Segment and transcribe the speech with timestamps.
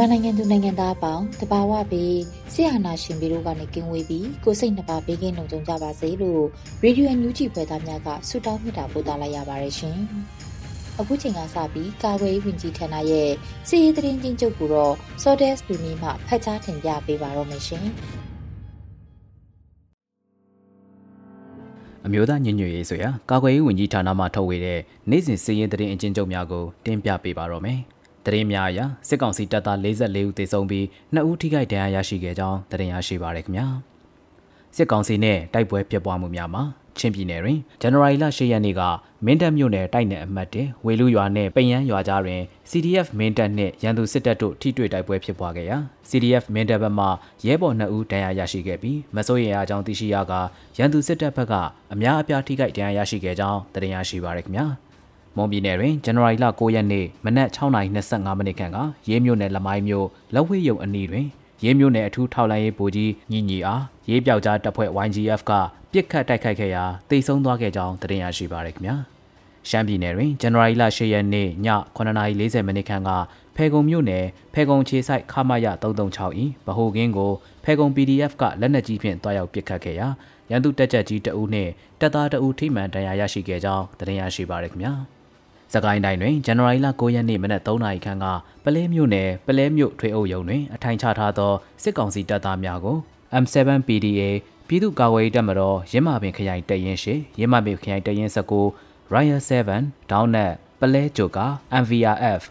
[0.00, 2.20] မြန်မာနိုင်ငံသူနိုင်ငံသားအပေါင်းတဘာဝပြီး
[2.52, 6.44] ဆရာနာရှင်ပြီးတို့ကနေကင်းဝေးပြီးကိုစိတ်နှပါဘေးကင်းလုံခြုံကြပါစေလို့
[6.82, 9.96] ရေဒီယိုညူဂျီဖွယ်သားများကဆုတောင်းမေတ္တာပို့သလိုက်ရပါတယ်ရှင်။
[10.98, 13.30] အခုချိန်ကစပြီးကာဝေးဝင်ကြီးဌာနရဲ့
[13.68, 17.84] စီရေးသတင်းချင်းချုပ်ကိုတော့ Sodes လူနီမှဖတ်ကြားတင်ပြပေးပါတော့မယ်ရှင်။
[22.06, 27.80] အမျိုးသားညညရေးဆိုရာကာကွယ်ရေးဝန်ကြီးဌာနမှထုတ်ဝေတဲ့နိုင်စဉ်စီးရင်သတင်းအချင်းချုပ်များကိုတင်ပြပေးပါတော့မယ်။
[28.26, 33.66] တရင်များအရစစ်ကောင်စီတပ်သား44ဦးသေဆုံးပြီး2ဦးထိခိုက်ဒဏ်ရာရရှိခဲ့ကြောင်းတရင်ရရှိပါရခင်ဗျာ
[34.76, 36.64] စစ်ကောင်စီနဲ့တိုက်ပွဲဖြစ်ပွားမှုများမှာ
[36.98, 38.82] ချင်းပြည်နယ်တွင်ဇန်နဝါရီလ10ရက်နေ့က
[39.24, 45.78] မင်းတပ်မြို့နယ်တိုက်နယ်အမှတ်1ဝေလူရွာနဲ့ပိယန်းရွာကြားတွင် CDF မင်းတပ်နှင့်ရန်သူစစ်တပ်တို့ထိတွေ့တိုက်ပွဲဖြစ်ပွားခဲ့ရာ
[46.10, 47.06] CDF မင်းတပ်ဘက်မှ
[47.46, 50.32] ရဲဘော်2ဦးဒဏ်ရာရရှိခဲ့ပြီးမစိုးရိမ်အားကြောင့်သိရှိရက
[50.78, 51.54] ရန်သူစစ်တပ်ဘက်က
[51.92, 54.66] အများအပြားထိခိုက်ဒဏ်ရာရရှိခဲ့ကြောင်းတရင်ရရှိပါရခင်ဗျာ
[55.36, 58.78] မွန်ပြည်နယ်တွင်ဇန်နဝါရီလ9ရက်နေ့မနက်6:25မိနစ်ခန့်က
[59.08, 61.26] ရေးမြို့နယ်လမိုင်းမြို့လက်ဝဲရုံအနီးတွင်
[61.64, 65.52] ရေးမြို့နယ်အထူးထောက်လိုင်းရေးဗိုလ်ကြီးညီညီအားရေးပြောက်ကြားတပ်ဖွဲ့ YGF က
[65.92, 68.96] ပြစ်ခတ်တိုက်ခိုက်ခဲ့ရာတိတ်ဆုံးသွားခဲ့ကြောင်းသတင်းရရှိပါရခင်ဗျာ
[69.68, 71.48] ရှမ်းပြည်နယ်တွင်ဇန်နဝါရီလ10ရက်နေ့ည
[71.96, 73.10] 9:40မိနစ်ခန့်က
[73.56, 74.24] ဖဲကုံမြို့နယ်
[74.54, 77.32] ဖဲကုံခြေဆိုင်ခမရ336ဤဗဟိုကင်းကို
[77.64, 80.08] ဖဲကုံ PDF ကလက်နက်ကြီးဖြင့်တွားရောက်ပစ်ခတ်ခဲ့ရာ
[80.50, 81.70] ရန်သူတပ်ချက်ကြီးတအုပ်နှင့်
[82.00, 84.94] တပ်သားတအုပ်ထိမှန်တရားရရှိခဲ့ကြောင်းသတင်းရရှိပါရခင်ဗျာ။
[85.72, 88.26] စကိုင်းတိုင်းတွင်ဇန်နဝါရီလ9ရက်နေ့မနက်3နာရီခန့်က
[88.64, 92.96] ပလဲမြို့နယ်ပလဲမြို့ထွေအုပ်ရုံတွင်အထိုင်ချထားသောစစ်ကောင်စီတပ်သားများကို
[93.42, 93.56] M7
[93.88, 94.22] PDA
[94.68, 99.40] ပြည်သူ့ကာကွယ်ရေးတပ်မတော်ရင်းမာပင်ခရိုင်တရင်ရှိရင်းမာပင်ခရိုင်တရင်19 Royal
[99.76, 101.46] 7ဒေါင်းနက်ပလဲဂျိုကာ
[101.82, 102.42] MVRF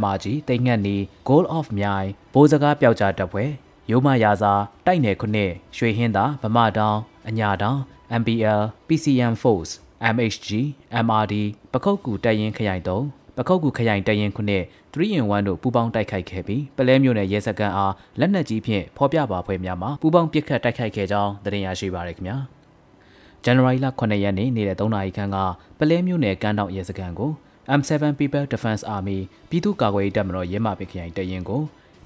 [0.00, 0.96] MRG တိတ်ငတ်နီ
[1.28, 3.50] Goal of မြိုင်ဘိုးစကားပျောက်ကြားတပ်ဖွဲ့
[3.90, 4.52] ရိုးမရာစာ
[4.86, 7.78] တိုက်နယ်ခုနှစ်ရွှေဟင်းသာဗမာတောင်အညာတောင်
[8.20, 9.72] MPL PCM Force
[10.14, 10.48] MHG
[11.04, 11.34] MRD
[11.72, 22.36] ပခုတ်ကူတပ်ရင်းခရိုင်3ပခုတ်ကူခရိုင်တပ်ရင်းခုနှစ်3 in 1တို့ပူးပေါင်းတိုက်ခိုက်ခဲ့ပြီးပလဲမျိုးနယ်ရဲစခန်းအားလက်နက်ကြီးဖြင့်ဖော်ပြပါဖွဲ့များမှာပူးပေါင်းပစ်ခတ်တိုက်ခိုက်ခဲ့ကြောင်းသတင်းရရှိပါရခင်ဗျာ
[23.44, 25.36] ဇန်နဝါရီလ9ရက်နေ့နေ့လယ်3နာရီခန့်က
[25.78, 27.30] ပလဲမျိုးနယ်ကမ်းတောင်ရဲစခန်းကို
[27.78, 29.18] M7 People Defense Army
[29.50, 31.62] ပြည်သူ့ကာကွယ်ရေးတပ်မတော်ရဲမာပင်ခရိုင်တပ်ရင်းကို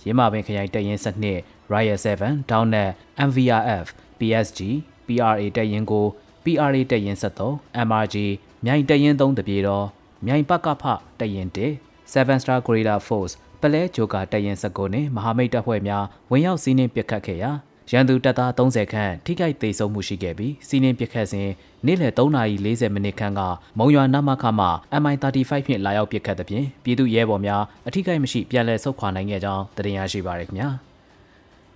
[0.07, 1.01] ရဲမာပင်ခရိုင်တပ်ရင်း
[1.35, 2.91] 7 Riot 7 Down Net
[3.29, 3.87] MVRF
[4.19, 4.61] PSG
[5.07, 6.07] PRA တပ်ရင်းကို
[6.47, 8.17] PRA တပ်ရင်း73 MRG
[8.65, 9.87] မြိုင်တပ်ရင်း3တပြေတော်
[10.27, 10.85] မြိုင်ပကဖ
[11.19, 17.53] တပ်ရင်း1 Seven Star Gorilla Force ပလဲဂျိုကာတပ်ရင်း19နဲ့မဟာမိတ်တပ်ဖွဲ့များဝင်ရောက်စီးနင်းပစ်ခတ်ခဲ့ရာ
[17.91, 21.51] ရန်သူတပ်သား30ခန့်ထိခိုက်ဒေဆုံးမှုရှိခဲ့ပြီးစီးနင်းပစ်ခတ်စဉ်
[21.87, 23.41] နေ့လယ်3:40မိနစ်ခန့်က
[23.79, 24.67] မုံရွာနမခမှ
[25.03, 30.69] MI35 ဖြင့်လာရောက်ပစ်ခတ်သဖြင့်ပြည်သူရဲဘော်များအထိခိုက်မရှိပြန်လည်ဆုတ်ခွာနိုင်ခဲ့ကြောင်းသတင်းရရှိပါရခင်ဗျာ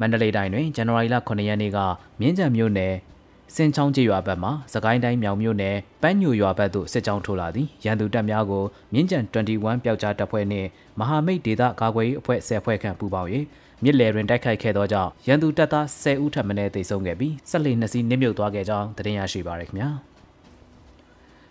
[0.01, 1.79] မန္တလေးတိုင်းတွင်ဇန်နဝါရီလ9ရက်နေ့က
[2.21, 2.95] မြင်းကြံမြို့နယ်
[3.55, 10.69] စင်ချောင်းကျေးရွာဘက်မှစကိုင်းတိုင်းမြောင်မြို့နယ်ပန်းညိုရွာဘက်သို့စစ်ကြောင်းထိုးလာသည်ရန်သူတပ်များကိုမြင်းကြံ21ပျောက်ကြားတပ်ဖွဲ့နှင့်
[10.99, 13.29] မဟာမိတ်ဒေသကာကွယ်ရေးအဖွဲ့10ဖွဲ့ခန့်ပူးပေါင်း၍
[13.83, 19.91] မြစ်လယ်တွင်တိုက်ခိုက်ခဲ့သောကြောင့်ရန်သူတပ်သား10ဦးထပ်မံသေဆုံးခဲ့ပြီးဆက်လက်နှစ်စီးနစ်မြုပ်သွားခဲ့ကြောင်းသတင်းရရှိပါရခင်ဗျာ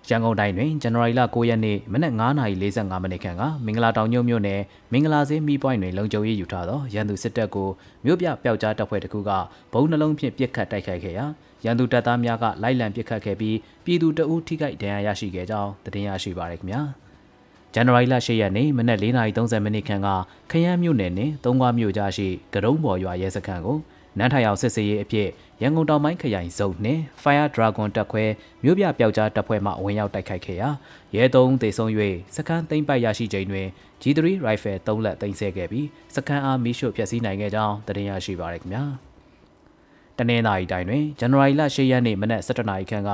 [0.10, 4.62] ရန်ကုန်တိုင်းတွင်ဇန်နဝါရီလ9ရက်နေ့မနက်9:45မိနစ်ခန့်ကမင်္ဂလာတောင်ညွန့်မြို့နယ်
[4.92, 7.70] မင်္ဂလာဈေးမီးပွိုင်းတွင်လုံခြုံရေးယူထားသောရန်သူစစ်တပ်ကို
[8.06, 9.32] မြို့ပြပျောက်ကြားတပ်ဖွဲ့တစ်ခုက
[9.74, 11.26] ဘုံနှလုံးဖြင့်ပစ်ခတ်တိုက်ခိုက်ခဲ့ရာ
[11.66, 16.82] ရန်သူတပ်သားများကလိုက်လံပစ်ခတ်ခဲ့ပြီးပြည်သူတအုပ်ထိခိုက်ဒဏ်ရာရရှိခဲ့ကြောင်းသတင်းရရှိပါရခင်ဗျာ
[17.74, 20.10] ဇန်နဝါရီလ10ရက်နေ့မနက်4:30မိနစ်ခန့်က
[20.52, 23.78] ခရမ်းမြို့နယ်နှင့်သုံးခွမြို့ကြားရှိကရုံးပေါ်ရွာရဲစခန်းကို
[24.18, 25.28] နန်းထိုင်အောင်စစ်စေးရေးအဖြစ်
[25.62, 28.26] ရန်ကုန်တောင်ပိုင်းခရိုင်စုံနှင့် Fire Dragon တပ်ခွဲ
[28.64, 30.70] မြို့ပြပျောက်ကြားတပ်ဖွဲ့မှဝင်ရောက်တိုက်ခိုက်ခဲ့ရာ
[31.16, 31.92] ရဲသုံးသေဆုံး၍
[32.36, 33.68] စခန်းသိမ်းပိုက်ရရှိချိန်တွင်
[34.02, 38.86] G3 Rifle 3လက်သိမ်းဆဲခဲ့ပြီးစခန်းအားမီးရှို့ဖျက်ဆီးနိုင်ခဲ့ကြောင်းသတင်းရရှိပါရခင်ဗျာ။
[40.20, 43.12] တနင်္သာရီတိုင်းတွင်ဇန်နဝါရီလ10ရက်နေ့မနက်7:00နာရီခန့်က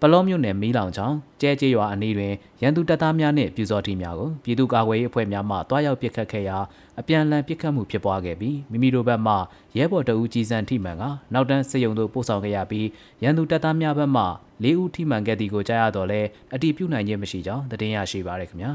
[0.00, 2.32] ပလောမြို့နယ်မီးလောင်ချောင်းကျဲကျေးရွာအနီးတွင်
[2.62, 6.58] ရန်သူတပ်သားများနှင့်ပြူစောတိများကိုပြည်သူ့ကာကွယ်ရေးအဖွဲ့များမှတွားရောက်ပစ်ခတ်ခဲ့ရာ
[7.00, 9.34] အပြန်အလှန်ပစ်ခတ်မှုဖြစ်ပွားခဲ့ပြီးမိမိတို့ဘက်မှ
[9.76, 12.88] ရဲဘော်တအူးကြီးစံထိမှန်ကနောက်တန်းစစ်ရုံသို့ပို့ဆောင်ခဲ့ရပြီး
[13.22, 14.24] ရန်သူတပ်သားများဘက်မှ
[14.64, 16.20] ၄ဦးထိမှန်ခဲ့သည်ကိုကြားရတော့လဲ
[16.54, 18.72] အတီးပြုနိုင်ခြင်းမရှိကြောင်းသတင်းရရှိပါရခင်ဗျာ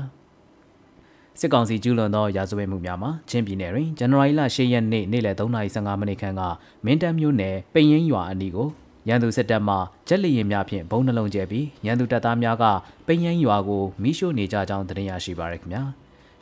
[1.39, 6.41] စစ်ကောင်စီကျူးလွန်သောရာဇဝတ်မှုများမှာချင်းပြည်နယ်တွင်ဇန်နဝါရီလ10ရက်နေ့နေ့လယ်3:15မိနစ်ခန့်က
[6.85, 8.67] မင်းတပ်မြို့နယ်ပိန်ရင်ရွာအနီးကို
[9.07, 9.75] ရန်သူစစ်တပ်မှ
[10.07, 12.65] ဂျက်လီရင်များဖြင့်ဘုံနှလုံးကျဲပြီးရန်သူတပ်သားများက
[13.07, 15.83] ပိန်ရင်ရွာကိုမိရှို့နေကြကြောင်းသတင်းရရှိပါရခင်ဗျာ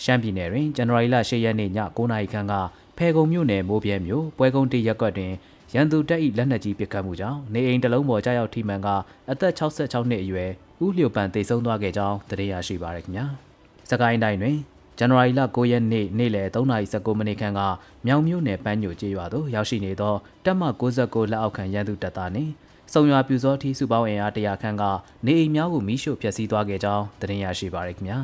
[0.03, 2.53] ရှမ်းပြည်နယ်တွင်ဇန်နဝါရီလ10ရက်နေ့ည9:00နာရီခန့်က
[2.97, 5.33] ဖဲကုံမြို့နယ်မိုးပြဲမြို့ပွဲကုန်းတရက်ကွက်တွင်
[5.73, 8.87] ရန်သူတပ်၏လက်နက်ကြီးပစ်ခတ်မှုကြောင့်နေအိမ်တစ်လုံးပေါ်ကြားရောက်ထိမှန်က
[9.31, 10.49] အသက်66နှစ်အရွယ်
[10.83, 13.25] ဦးလျော်ပန်တေဆုံးသွားခဲ့ကြောင်းသတင်းရရှိပါရခင်ဗျာ
[13.89, 14.57] စကိုင်းတိုင်းတွင်
[14.97, 17.61] ဇန်နဝါရီလ9ရက်နေ့နေ့လယ်3:19မိနစ်ခန့်က
[18.05, 20.15] မြောင်မြို့နယ်ပန်းညိုကျေးရွာသို့ရောက်ရှိနေသော
[20.45, 22.51] တပ်မ69လက်အောက်ခံရန်သူတပ်သားနှင့်
[22.93, 24.83] စုံရွာပြူစောထီစုပေါင်းအင်အား100ခန့်က
[25.25, 28.19] နေအိမ်များကိုမိရှို့ဖျက်ဆီးသွားခဲ့ကြောင်းသတင်းရရှိပါရခင်ဗျာ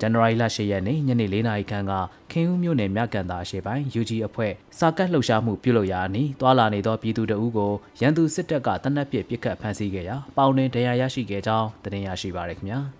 [0.00, 1.92] ဇန်နဝါရီလ10ရက်နေ့ညနေ4:00နာရီခန့်က
[2.32, 12.80] ခင်ဦးမြို့နယ်မြကန်သာအရှေ့ပိုင်း UG အဖွဲ့စာကတ်လှုပ်ရှားမှုပြုလုပ်ရာအနီးတွာလာနေသောပြည်သူတအုပ်ကိုရန်သူစစ်တပ်ကတနက်ပြစ်ပစ်ခတ်ဖမ်းဆီးခဲ့ရာပေါင်တွင်တရားရရှိခဲ့ကြောင်းသတင်းရရှိပါရခင်ဗျာ။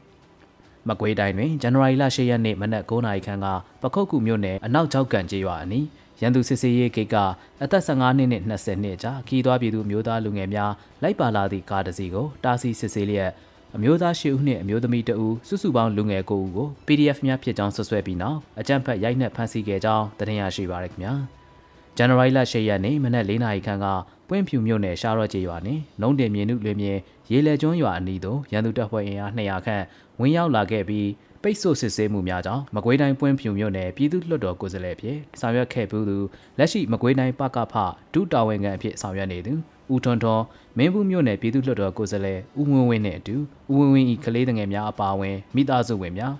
[0.88, 3.46] မကွေးတိုင်းတွင်ဇန်နဝါရီလ10ရက်နေ့မနက်9:00နာရီခန့်က
[3.82, 5.86] ပခုတ်ကူမြို့နယ်အနောက်ကျောက်ကန်ကျေးရွာအနီး
[6.20, 7.16] ရန်သူစစ်စေးရေးဂိတ်က
[7.62, 10.72] အသက်15နှစ်နဲ့20နှစ်ကြားခီးသွွားပြည်သူမျိုးသားလူငယ်များ
[11.02, 13.30] လိုက်ပါလာသည့်ကားတစ်စီးကိုတားဆီးစစ်ဆေးလျက်
[13.76, 21.14] အမျိုးသား၈ဦးနှင့်အမျိုးသမီး2ဦးစုစုပေါင်းလူငယ်9ဦးကို PDF များဖြစ်ကြောင်းဆွဆွဲပြီးနောက်အကြမ်းဖက်ရိုက်နှက်ဖမ်းဆီးခဲ့ကြောင်းသတင်းရရှိပါရခင်ဗျာ
[21.96, 23.86] ဇန်နဝါရီလ10ရက်နေ့မနက်4နာရီခန့်က
[24.28, 26.92] ပွင့်ဖြူမြို့နယ်ရှားရော့ကျေးရွာနှင့်လုံတင်မြင်းနုလွေမြေ
[27.30, 29.84] ရေလေကျွန်းရွာအနီးသို့ရန်သူတပ်ဖွဲ့အင်အား200ခန့်
[30.20, 31.08] ဝင်ရောက်လာခဲ့ပြီး
[31.42, 36.18] ပိတ်ဆို့စစ်ဆေးမှုများကြောင့်မကွေးတိုင်းပွင့်ဖြူမြို့နယ်ပြည်သူ့လွှတ်တော်ကိုယ်စားလှယ်ဖြစ်ဆောင်ရွက်ခဲ့မှုသူ
[36.58, 37.74] လက်ရှိမကွေးတိုင်းပကဖ
[38.12, 39.52] ဒုတာဝန်ခံအဖြစ်ဆောင်ရွက်နေသူ
[39.92, 40.44] ဦးထွန်းထွန်း
[40.78, 43.36] မင်းဘူးမြို့နယ်ပြည်သူ့လွှတ်တော်ကိုယ်စားလှယ်ဦးဝင်းဝင်းနဲ့အတူ
[43.72, 46.34] ဦးဝင်းဝင်းဤကလေးငယ်များအပါအဝင်မိသားစုဝင်များ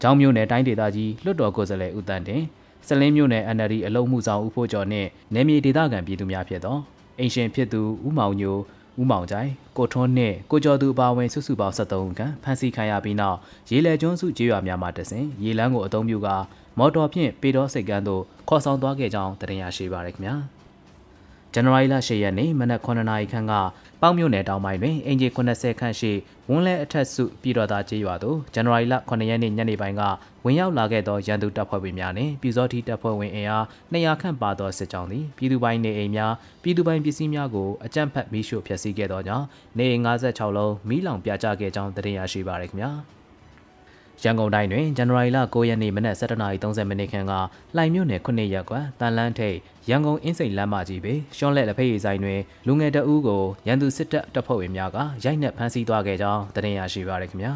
[0.00, 2.42] ကျောင်းမြို့နယ်တိုင်းဒေသကြီးလွှတ်တော်ကိုယ်စားလှယ်ဦးတန်းတင်
[2.86, 6.76] စလင်းမြို့နယ် NLD အလုံးမှုဆောင်ဦးဖို့ကျော်နှင့်နယ်မြေဒေသခံပြည်သူများဖြစ်သော
[7.18, 8.56] အင်ရှင်ဖြစ်သူဦးမောင်ညို
[9.00, 13.38] ဦးမောင်ကြိုင်ကိုထွန်းနှင့်ကိုကျော်သူအပါအဝင်စုစုပေါင်း73ခန်းဖမ်းဆီးခံရပြီးနောက်
[13.70, 16.28] ရေလဲကျွန်းစုကျေးရွာများမှတဆင်ရေလန်းကိုအုံပြုက
[16.78, 20.36] မော်တော်ဖြင့်ပေတော်စိတ်ကန်းသို့ခေါ်ဆောင်သွားခဲ့ကြောင်းတင်ရရှိပါရခင်ဗျာ။
[21.54, 23.52] ဇန်နဝါရီလ10ရက်နေ့မနက်9နာရီခန့်က
[24.00, 26.12] ပေါင်းမြို့နယ်တောင်ပိုင်းတွင်အင်ဂျီ80ခန့်ရှိ
[26.48, 30.02] ဝန်းလဲအထက်စုပြည်တော်သားကျေးရွာသို့ဇန်နဝါရီလ9ရက်နေ့ညနေပိုင်းက
[30.44, 36.32] ဝင်ရောက်လာခဲ့သောရန်သူတပ်ဖွဲ့ဝင်များနှင့်ပြည်စောတိတပ်ဖွဲ့ဝင်အင်အား200ခန့်ပါသောစစ်ကြောင်းသည်ပြည်သူပိုင်းနေအိမ်များ
[36.62, 39.46] ပြည်သူပိုင်းပစ္စည်းများကိုအကြမ်းဖက်မီးရှို့ဖျက်ဆီးခဲ့သောကြောင့်
[39.78, 42.92] နေအိမ်56လုံးမီးလောင်ပြကျခဲ့ကြောင်းသိရရှိပါရခင်ဗျာ။
[44.24, 47.32] ရန်ကုန်တိုင်းတွင်ဇန်နဝါရီလ9ရက်နေ့မနက်7:30မိနစ်ခန့်က
[47.76, 49.56] လှိုင်မြို့နယ်9ရပ်ကွက်တန်လန်းထိပ်
[49.90, 57.52] ရန်ကုန်အင်းစိန်လမ်းမကြီးပေရှွန်လက်လက်ဖက်ရည်ဆိုင်တွင်လူငယ်တအူးကိုရန်သူစစ်တပ်တပ်ဖွဲ့ဝင်များကရိုက်နှက်ဖမ်းဆီးသွားခဲ့ကြောင်းသတင်းရရှိပါရခင်ဗျာ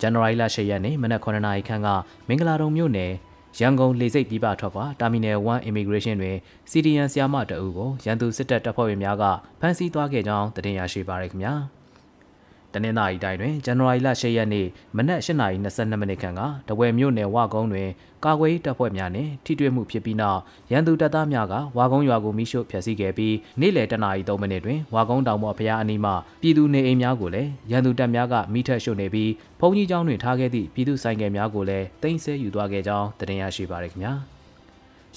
[0.00, 1.88] ဇန်နဝါရီလ10ရက်နေ့မနက်9:00နာရီခန့်က
[2.28, 3.12] မင်္ဂလာတုံမြို့နယ်
[3.60, 6.36] ရန်ကုန်လေဆိပ်ပြည်ပထွက်ခွာတာမီနယ်1 immigration တွင်
[6.70, 9.24] CDN ဆီယာမတအူးကိုရန်သူစစ်တပ်တပ်ဖွဲ့ဝင်များက
[9.60, 11.54] ဖမ်းဆီးသွားခဲ့ကြောင်းသတင်းရရှိပါရခင်ဗျာ။
[12.74, 14.66] တနင်္သာရီတိုင်းတွင်ဇန်နဝါရီလ10ရက်နေ့
[14.96, 17.88] မနက်8:22မိနစ်ခန့်ကတဝယ်မြို့နယ်ဝကုန်းတွင်
[18.24, 20.40] ကာကွယ်ရေးတပ်ဖွဲ့များနှင့်ထိတွေ့မှုဖြစ်ပြီးနောက်
[20.72, 29.30] ရန်သူတပ်သားများကဝါကုန်းရွာကိုမိရှို့ဖျက်ဆီးခဲ့ပြီးနေ့လယ်တနာရီ3မိနစ်တွင်ဝါကုန်းတောင်ပေါ်ဖျားအနီးမှပြည်သူနေအိမ်များကိုလည်းရန်သူတပ်များကမိထက်ရှို့နေပြီး
[29.60, 34.14] ဘုံကြီးကျောင်းတွင်ထားခဲ့သည့်ပြည်သူဆိုင်ကယ်များကိုလည်းတင်ဆက်ယူသွားခဲ့ကြောင်းတင်ရရှိပါရခင်ဗျာ။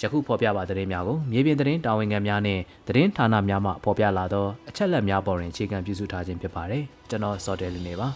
[0.02, 8.10] ယခုဖော်ပြပါသတင်းများကိုမြေပြင်သတင်းတာဝန်ခံများနဲ့သတင်းဌာနများမှဖော်ပြလာသောအချက်အလက်များပေါ်တွင်အခြေခံပြုစုထားခြင်းဖြစ်ပါတယ်ကျွန်တော်စောတယ်လူနေပါ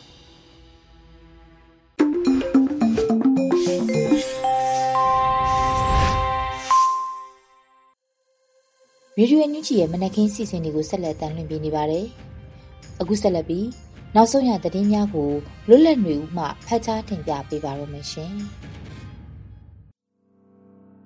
[9.21, 12.05] ရေဒီယိုအန်ယူဂျီရဲ့မနက်ခင်းစီစဉ်တွေကိုဆက်လက်တင်ပြနေပါတယ်။
[13.01, 13.67] အခုဆက်လက်ပြီး
[14.15, 15.29] နောက်ဆုံးရသတင်းများကို
[15.69, 18.33] လွတ်လပ်နေဦးမှဖတ်ကြားတင်ပြပေးပါရမရှင်။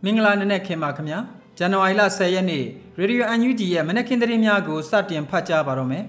[0.06, 1.20] မင်္ဂလာနံနက်ခင်းပါခင်ဗျာ
[1.58, 2.64] ဇန်နဝါရီလ10ရက်နေ့
[3.00, 6.04] ရေဒီယိုအန်ယူဂျီရဲ့မနက်ခင်းသတင်းများကိုစတင်ဖတ်ကြားပါတော့မယ်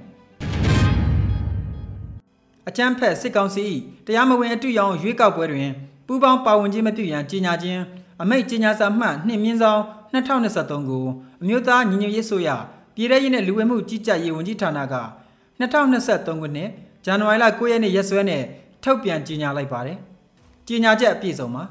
[2.68, 3.66] အကြမ်းဖက်စစ်ကောင်စီ
[4.06, 5.70] တရားမဝင်အတူရောင်ရွေးကောက်ပွဲတွင်
[6.06, 7.80] ပူးပေါင်းပါဝင်ခြင်းမပြုရန်ကြေညာခြင်း
[8.22, 9.80] အမိတ်ကြေညာစာမှတ်နှစ်မြင်းဆောင်
[10.12, 11.04] 2023ကို
[11.42, 12.48] အမျိုးသားညီညွတ်ရေးဆိုရ
[12.94, 14.94] ပြည်ထရေးနဲ့လူဝင်မှုကြီးကြပ်ရေးဝန်ကြီးဌာနက
[15.60, 16.04] 2023ခုနှစ်
[17.04, 18.42] ဇန်နဝါရီလ9ရက်နေ့ရက်စွဲနဲ့
[18.82, 19.98] ထုတ်ပြန်ကြေညာလိုက်ပါတယ်
[20.68, 21.62] ကြေညာချက်အပြည့်စုံပါ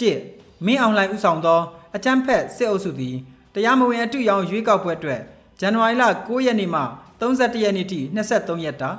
[0.00, 1.60] 1 မင်းအောင်လှိုင်ဦးဆောင်သော
[1.96, 3.16] အကြမ်းဖက်စစ်အုပ်စုသည်
[3.54, 5.20] တရားမဝင်အတူရောင်ရွေးကောက်ပွဲအတွက်
[5.60, 6.82] ဇန်နဝါရီလ9ရက်နေ့မှ
[7.20, 8.90] 31ရက်နေ့ထိ23ရက်တာ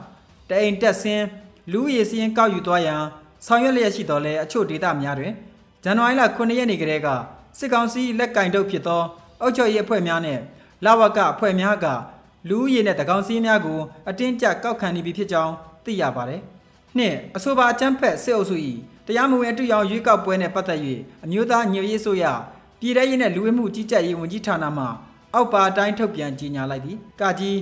[0.50, 1.26] တအိမ်တက်ဆင်း
[1.72, 3.02] လူရည်စည်းကောက်ယူသွားရန်
[3.46, 5.34] ဆောင်ရွက်လျက်ရှိတော်လဲအချို့ဒေသများတွင်
[5.84, 7.08] ဇန်နဝါရီလ9ရက်နေ့ကတည်းက
[7.60, 9.02] စစ်ကောင်စီလက်ကင်တုပ်ဖြစ်သော
[9.42, 10.40] အုပ်ချုပ်ရေးအဖွဲ့များနဲ့
[10.86, 11.86] လဝကအဖွဲ့များက
[12.50, 13.80] လူဦးရေနဲ့တကောင်စီးများကို
[14.10, 15.54] အတင်းကျပ်ကောက်ခံနေပြီဖြစ်ကြောင်း
[15.86, 16.42] သိရပါတယ်။
[16.98, 18.56] နှစ်အဆိုပါအကြမ်းဖက်စစ်အုပ်စု၏
[19.06, 20.80] တရားမဝင်အတူရောင်ရွေးကောက်ပွဲနဲ့ပတ်သက်၍
[21.24, 22.26] အမျိုးသားညွေရေးဆိုရ
[22.80, 24.86] ပြည်ထရေးနဲ့လူဝင်မှုကြီးကြပ်ရေးဝန်ကြီးဌာနမှ
[25.34, 27.60] အောက်ပါအတိုင်းထုတ်ပြန်ကြေညာလိုက်သည်။ကာကြီး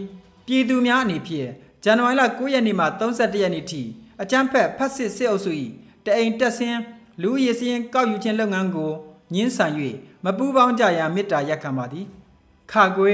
[0.47, 1.49] ပြည်သူများအနေဖြင့်
[1.83, 3.81] ဇန်နဝါရီလ9ရက်နေ့မှ31ရက်နေ့ထိ
[4.21, 5.51] အကြမ်းဖက်ဖက်စစ်စစ်အုပ်စု၏
[6.05, 6.79] တအိမ်တက်ဆင်း
[7.21, 8.91] လူရည်စင်းကောက်ယူခြင်းလုပ်ငန်းကို
[9.33, 9.71] ညှင်းဆန်၍
[10.23, 12.05] မပူးပေါင်းကြရန်မေတ္တာရက်ခံပါသည်
[12.71, 13.11] ခါကွေ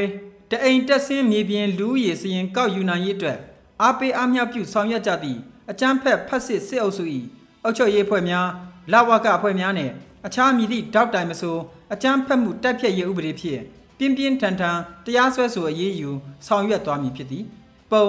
[0.52, 3.40] တအိမ်တက်ဆင်းမြေပြင်လူရည်စင်းကောက်ယူနိုင်ရေးအတွက်
[3.82, 5.40] အားပေးအားမြပြုဆောင်ရွက်ကြသည့်
[5.72, 7.06] အကြမ်းဖက်ဖက်စစ်စစ်အုပ်စု၏
[7.64, 8.48] အုပ်ချုပ်ရေးဖွဲ့များ
[8.92, 9.94] လဝကအဖွဲ့များနှင့်
[10.26, 11.58] အခြားမည်သည့်တောက်တိုင်မဆို
[11.94, 13.62] အကြမ်းဖက်မှုတိုက်ဖျက်ရေးဥပဒေဖြင့်
[13.98, 16.10] ပြင်းပြင်းထန်ထန်တရားစွဲဆိုအရေးယူ
[16.48, 17.44] ဆောင်ရွက်သွားမည်ဖြစ်သည်
[17.92, 18.06] ပုံ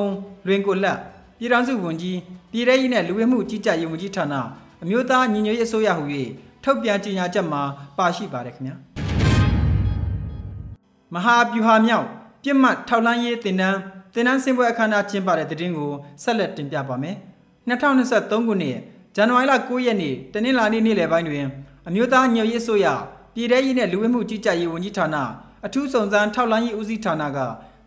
[0.47, 0.99] လွင်ကိုလက်
[1.39, 2.19] ပြည်ထောင်စုဝန်ကြီး
[2.53, 4.35] ပြည်ထရေးနှင့်လူဝင်မှုကြီးကြပ်ရေးဝန်ကြီးဌာန
[4.83, 6.05] အမျိုးသားညီညွတ်ရေးအစိုးရဟူ၍
[6.65, 7.63] ထုတ်ပြန်ကြေညာချက်မှာ
[7.99, 8.77] ပါရှိပါတယ်ခင်ဗျာ
[11.15, 12.07] မဟာဗျူဟာမြောက်
[12.45, 13.79] ပြစ်မှတ်ထောက်လှမ်းရေးတင်နန်း
[14.15, 15.91] တင်နန်းစင်ပွဲအခမ်းအနားကျင်းပတဲ့တဲ့တင်ကို
[16.23, 17.17] ဆက်လက်တင်ပြပါမယ်
[17.69, 18.79] 2023ခုနှစ်
[19.17, 21.47] ဇန်နဝါရီလ9ရက်နေ့တနင်္လာနေ့နေ့လယ်ပိုင်းတွင်
[21.89, 22.87] အမျိုးသားညွတ်ရေးအစိုးရ
[23.35, 25.17] ပြည်ထရေးနှင့်လူဝင်မှုကြီးကြပ်ရေးဝန်ကြီးဌာန
[25.67, 27.39] အထူးစုံစမ်းထောက်လှမ်းရေးဦးစီးဌာနက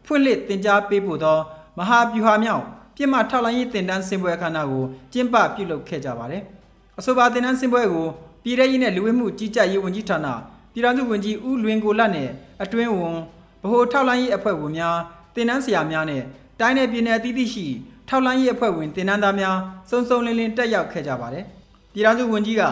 [0.06, 1.38] ဖွင့်လှစ်တင် जा ပေးပို့သော
[1.78, 2.64] မဟာဗျူဟာမြောက်
[2.96, 6.42] ပြစ်မှတ်ထောက်လှမ်းရေးတင်တန်းစင်ပွဲအခမ်းအနားကိုကျင်းပပြုလုပ်ခဲ့ကြပါတယ်။
[7.00, 8.08] အဆိုပါတင်တန်းစင်ပွဲကို
[8.44, 10.28] ပြည်ထရေးနဲ့လူဝင်မှုကြီးကြပ်ရေးဝန်ကြီးဌာန
[10.74, 12.30] ပြည်ထောင်စုဝန်ကြီးဦးလွင်ကိုလတ်နဲ့
[12.64, 13.16] အတွင်းဝန်
[13.64, 14.98] ဗဟိုထောက်လှမ်းရေးအဖွဲ့ဝင်များ
[15.36, 16.24] တင်တန်းဆရာများနဲ့
[16.60, 17.66] တိုင်းနယ်ပြည်နယ်အသီးသီးရှိ
[18.08, 19.58] ထောက်လှမ်းရေးအဖွဲ့ဝင်တင်တန်းသားများ
[19.90, 21.46] စုံစုံလင်းလင်းတက်ရောက်ခဲ့ကြပါတယ်။
[21.94, 22.64] ပြည်ထောင်စုဝန်ကြီးက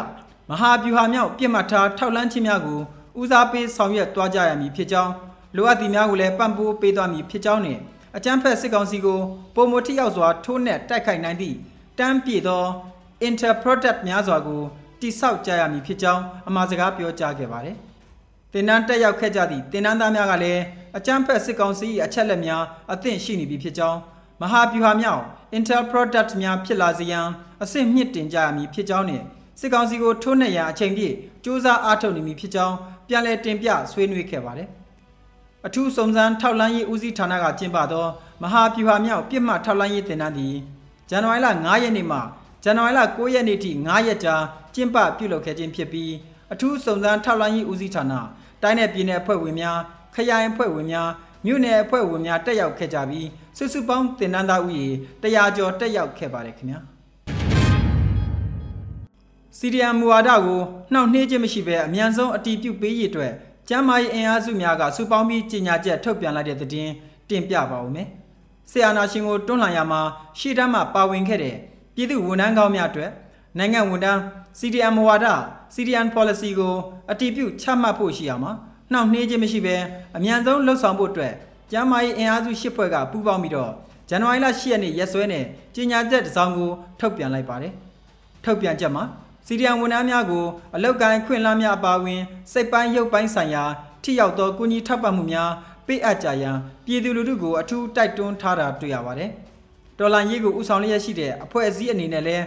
[0.50, 2.80] မဟာဗျူဟာမြောက်ပြစ်မှတ်ထားထောက်လှမ်းခြင်းများကို
[3.20, 5.14] ဦးစားပေးဆောင်ရွက်သွားကြရမည်ဖြစ်ကြောင်း
[5.56, 7.78] လိုအပ်သည့်များကိုလည်းပံ့ပိုးပေးသွားမည်ဖြစ်ကြောင်းနဲ့
[8.18, 9.20] အကြမ်းဖက်စစ်ကောင်စီကို
[9.56, 11.56] ပုံမထိရောက်စွာထိုးနှက်တိုက်ခိုက်နိုင်သည့်
[12.00, 12.64] တမ်းပြေသော
[13.28, 14.62] interproduct များစွာကို
[15.02, 17.78] တိဆောက်ကြရမည်ဖြစ်ကြောင်းအမှားစကားပြောကြားခဲ့ပါတယ်။
[18.54, 20.62] တင်နန်းတက်ရောက်ခဲ့ကြသည့်တင်နန်းသားများကလည်း
[20.98, 24.00] အကြမ်းဖက်စစ်ကောင်စီ၏အချက်လက်များအသင့်ရှိနေပြီဖြစ်ကြောင်း
[24.42, 25.24] မဟာဗျူဟာမြောက်
[25.58, 27.28] Intel product များဖြစ်လာစေရန်
[27.64, 29.24] အဆင့်မြင့်တင်ကြရမည်ဖြစ်ကြောင်းနဲ့
[29.60, 32.76] စစ်ကောင်စီကိုထိုးနှက်ရန်အချိန်ပြည့်စ조사အားထုတ်နေမည်ဖြစ်ကြောင်း
[33.08, 34.70] ပြန်လည်တင်ပြဆွေးနွေးခဲ့ပါတယ်။
[35.66, 38.06] အထူးစုံစမ်းထောက်လှမ်းရေးဦးစီးဌာနကကျင်းပသော
[38.42, 40.56] မဟာဗျူဟာမြောက်ပြစ်မှတ်ထောက်လှမ်းရေးတင်နန်းသည်
[41.10, 42.20] ဇန်နဝါရီလ9ရက်နေ့မှ
[42.64, 44.36] ဇန်နဝါရီလ9ရက်နေ့ထိ9ရက်ကြာ
[44.76, 46.12] ကျင်းပပြုလုပ်ခဲ့ခြင်းဖြစ်ပြီး
[46.54, 48.14] အထူးစုံစမ်းထောက်လှမ်းရေးဦးစီးဌာန
[48.62, 49.78] တိုင်းနယ်ပြည်နယ်အဖွဲ့ဝင်များ
[50.16, 51.10] ခရိုင်အဖွဲ့ဝင်များ
[51.46, 54.88] မြို့နယ်အဖွဲ့ဝင်များတက်ရောက်ခဲ့ကြပြီးစုစုပေါင်းတင်နန်းသားဦးရေ
[55.22, 56.80] 100ကျော်တက်ရောက်ခဲ့ပါတယ်ခင်ဗျာ
[59.58, 60.62] စီရီယမ်မူဝါဒကို
[60.94, 63.32] နှောင့်နှေးခြင်းမရှိဘဲအမြန်ဆုံးအတီးပြုတ်ပေးရတဲ့
[63.70, 66.92] ကျမ်းမာရေးအင်အားစုများကစုပေါင်းပြီးကြီးညာချက်ထုတ်ပြန်လိုက်တဲ့သတင်း
[67.30, 68.08] တင်ပြပါဦးမယ်။
[68.72, 70.02] ဆီယနာရှင်ကိုတွန်းလှန်ရမှာ
[70.40, 71.56] ရှေ့တန်းမှာပါဝင်ခဲ့တဲ့
[71.96, 73.12] ပြည်သူဝန်ထမ်းကောင်းများအတွက်
[73.58, 74.20] နိုင်ငံဝန်ထမ်း
[74.60, 75.28] CDM မူဝါဒ
[75.76, 76.74] CDM policy ကို
[77.12, 78.52] အတည်ပြုချမှတ်ဖို့ရှိရမှာ
[78.94, 79.76] နှောင့်နှေးခြင်းမရှိဘဲ
[80.18, 81.34] အမြန်ဆုံးလှုပ်ဆောင်ဖို့အတွက်
[81.72, 83.72] ကျမ်းမာရေးအင်အားစုရှစ်ဖွဲ့ကပူးပေါင်းပြီးတော့
[84.10, 85.46] ဇန်နဝါရီလ10ရက်နေ့ရက်စွဲနဲ့
[85.76, 86.70] ကြေညာချက်တစ်စောင်ကို
[87.00, 87.74] ထုတ်ပြန်လိုက်ပါတယ်။
[88.44, 89.04] ထုတ်ပြန်ချက်မှာ
[89.46, 90.46] စီရီယံဝန်ထမ်းများကို
[90.76, 92.22] အလောက်ကိုင်းခွင့်လန်းများအပါအဝင်
[92.52, 93.64] စိတ်ပိုင်းရုပ်ပိုင်းဆိုင်ရာ
[94.04, 95.50] ထိရောက်သောကုညီထောက်ပံ့မှုများ
[95.88, 99.30] ပေးအပ်ကြရန်ပြည်သူလူထုကိုအထူးတိုက်တွန်းထားတာတွေ့ရပါတယ်။
[100.00, 102.46] ဒေါ်လာရေးကိုဥဆောင်လျက်ရှိတဲ့အဖွဲ့အစည်းအနေနဲ့လည်း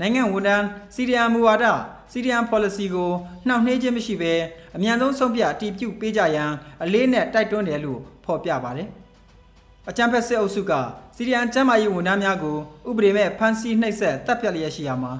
[0.00, 1.64] နိုင်ငံဝန်ထမ်းစီရီယံမူဝါဒ
[2.12, 3.10] စီရီယံ policy ကို
[3.46, 4.32] နှောင့်နှေးခြင်းမရှိဘဲ
[4.76, 6.50] အမြန်ဆုံးဆုံးဖြတ်အတည်ပြုပေးကြရန်
[6.82, 8.88] အလေးနဲ့တိုက်တွန်းတယ်လို့ဖော်ပြပါတယ်။
[9.88, 10.72] အကြံဖက်စစ်အုပ်စုက
[11.16, 12.56] စီရီယံကျန်းမာရေးဝန်ထမ်းများကို
[12.88, 15.12] ဥပဒေမဲ့ဖမ်းဆီးနှိပ်စက်တပ်ဖြတ်လျက်ရှိရမှာ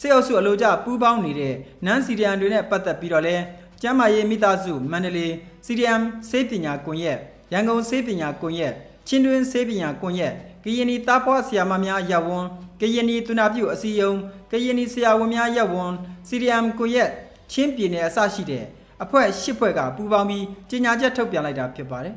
[0.00, 3.36] စစ်အုပ်စုအလို့ကြပူးပေါင်းနေတဲ့နန်းစီရီယံတွေနဲ့ပတ်သက်ပြီးတော့လဲ
[3.82, 5.32] ကျမ်းမာရေးမိသားစုမန္တလေး
[5.66, 5.94] စီရီယံ
[6.30, 7.18] စေပညာကွန်ရက်
[7.52, 8.72] ရန်ကုန်စေပညာကွန်ရက်
[9.06, 10.32] ချင်းတွင်းစေပညာကွန်ရက်
[10.64, 12.48] ကရင်နီသားဖွားဆရာမများရပ်ဝန်း
[12.80, 14.18] ကရင်နီသူနာပြုအစည်းအရုံး
[14.50, 15.94] ကရင်နီဆရာဝန်များရပ်ဝန်း
[16.28, 17.10] စီရီယံကွန်ရက်
[17.52, 18.64] ချင်းပြည်နယ်အစရှိတဲ့
[19.02, 22.14] အဖွဲ့၈ဖွဲ့ကပူးပေါင်းပြီးကြေညာချက်ထုတ်ပြန်လိုက်တာဖြစ်ပါတယ်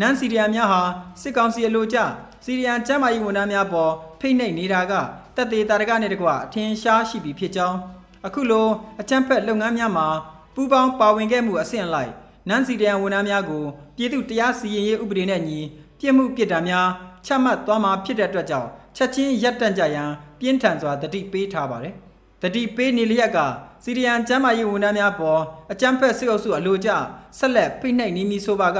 [0.00, 0.82] နန်စီရီယံများဟာ
[1.20, 1.98] စစ်ကောင်စီအလို့ကြ
[2.44, 4.92] စီရီယံကျမ်းမာရေးဝန်ထမ်းများပေါ်ဖိနှိပ်နေတာက
[5.36, 7.78] တက်သေးတာရကနဲ့တကွအထင်ရှားရှိပြီဖြစ်ကြောင်း
[8.26, 8.66] အခုလို
[9.00, 10.06] အကြမ်းဖက်လုပ်ငန်းများမှာ
[10.54, 12.12] ပူးပေါင်းပါဝင်ခဲ့မှုအဆင့်လိုက်
[12.48, 13.64] နန်စီတရန်ဝန်ထမ်းများကို
[13.96, 15.58] ပြည်သူတရားစီရင်ရေးဥပဒေနဲ့ညီ
[16.00, 16.88] ပြစ်မှုပြစ်ဒဏ်များ
[17.26, 18.68] ချမှတ်သွားမှာဖြစ်တဲ့အတွက်ကြောင့်
[18.98, 21.94] ချက်ချင်းရပ်တန့်ကြရန်ပြင်းထန်စွာတတိပေးထားပါတယ်။
[22.42, 23.38] တတိပေးနေလျက်က
[23.84, 25.40] စီရီယန်ကျမ်းမာရေးဝန်ထမ်းများပေါ်
[25.72, 26.90] အကြမ်းဖက်စစ်အုပ်စုအလို့ကျ
[27.38, 28.78] ဆက်လက်ဖိနှိပ်နေမည်ဆိုပါက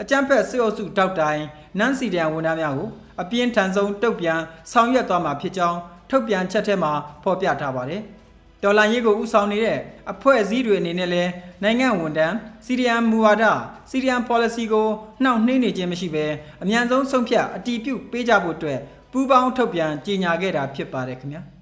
[0.00, 1.44] အကြမ်းဖက်စစ်အုပ်စုတောက်တိုင်း
[1.78, 2.88] နန်စီရီယန်ဝန်ထမ်းများကို
[3.22, 4.40] အပြင်းထန်ဆုံးတုတ်ပြန်
[4.72, 5.78] ဆောင်ရွက်သွားမှာဖြစ်ကြောင်း
[6.10, 8.02] ထုတ်ပြန်ချက်ထဲမှာဖော်ပြထားပါတယ်။
[8.62, 9.78] ဒေါ်လာရေးကိုဥဆောင်နေတဲ့
[10.12, 11.30] အဖွဲ့အစည်းတွေအနေနဲ့လည်း
[11.62, 12.34] နိုင်ငံဝန်ထမ်း
[12.66, 13.44] စီရီယန်မူဝါဒ
[13.90, 14.88] စီရီယန် policy ကို
[15.22, 16.24] နှောင့်နှေးနေခြင်းမရှိဘဲ
[16.62, 18.78] အမြန်ဆုံးဆုံးဖြတ်အတီးပြုတ်ပေးကြဖို့အတွက်
[19.12, 21.42] ပူးပေါင်းထုတ်ပြန်ကြေညာခဲ့တာဖြစ်ပါတယ်ခင်ဗျာ။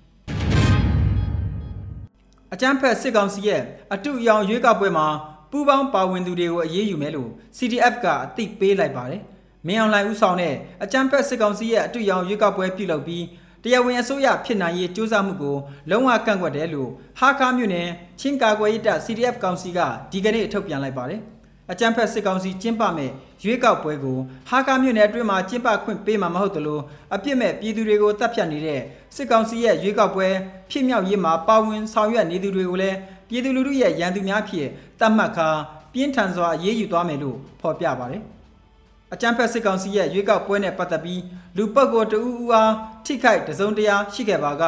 [2.52, 3.62] အကြမ်းဖက်စစ်ကောင်စီရဲ့
[3.94, 5.06] အတုအယောင်ရွေးကောက်ပွဲမှာ
[5.50, 9.22] ပူးပေါင်းပါဝင်သူတွေကိုအရေးယူမယ်လို့ CDF ကအသိပေးလိုက်ပါတယ်။
[9.66, 13.24] မင်းအောင်လှိုင်ဦးဆောင်တဲ့အကြမ်းဖက်စစ်ကောင်စီရဲ့အတူရောင်ရွေးကောက်ပွဲပြုလုပ်ပြီး
[13.64, 15.56] တရားဝင်အစိုးရဖြစ်နိုင်ရေးစ조사မှုကို
[15.90, 17.88] လုံးဝကန့်ကွက်တယ်လို့ဟာကာမြို့နယ်
[18.20, 19.78] ချင်းကာကွယ်ရေးတပ် CDF ကောင်စီက
[20.12, 21.22] ဒီကနေ့ထုတ်ပြန်လိုက်ပါတယ်။
[21.70, 23.10] အကြမ်းဖက်စစ်ကောင်စီကျင်းပမဲ့
[23.44, 26.80] ရွေးကောက်ပွဲကိုဟာကာမြို့နယ်အတွင်းမှာကျင်းပခွင့်ပေးမှာမဟုတ်သလို
[27.14, 28.80] အပြစ်မဲ့ပြည်သူတွေကိုတပ်ဖြတ်နေတဲ့
[29.16, 30.28] စစ်ကောင်စီရဲ့ရွေးကောက်ပွဲ
[30.70, 32.96] ဖြစ်မြောက်ရေးမှာပါဝင်ဆောင်ရွက်နေသူတွေကိုလည်း
[33.28, 34.66] ပြည်သူလူထုရဲ့ရန်သူများဖြစ်
[35.00, 35.48] တတ်မှတ်ခါ
[35.92, 38.22] ပြင်းထန်စွာအေးအေးယူသွားမယ်လို့ဖော်ပြပါတယ်။
[39.12, 41.22] အကြမ်းဖက်စစ်ကောင်စီရဲ့ရွေးကောက်ပွဲနဲ့ပတ်သက်ပြီး
[41.56, 42.72] လူပုဂ္ဂိုလ်တဦးဦးအား
[43.06, 44.64] ထိခိုက်တစုံတရာရှိခဲ့ပါက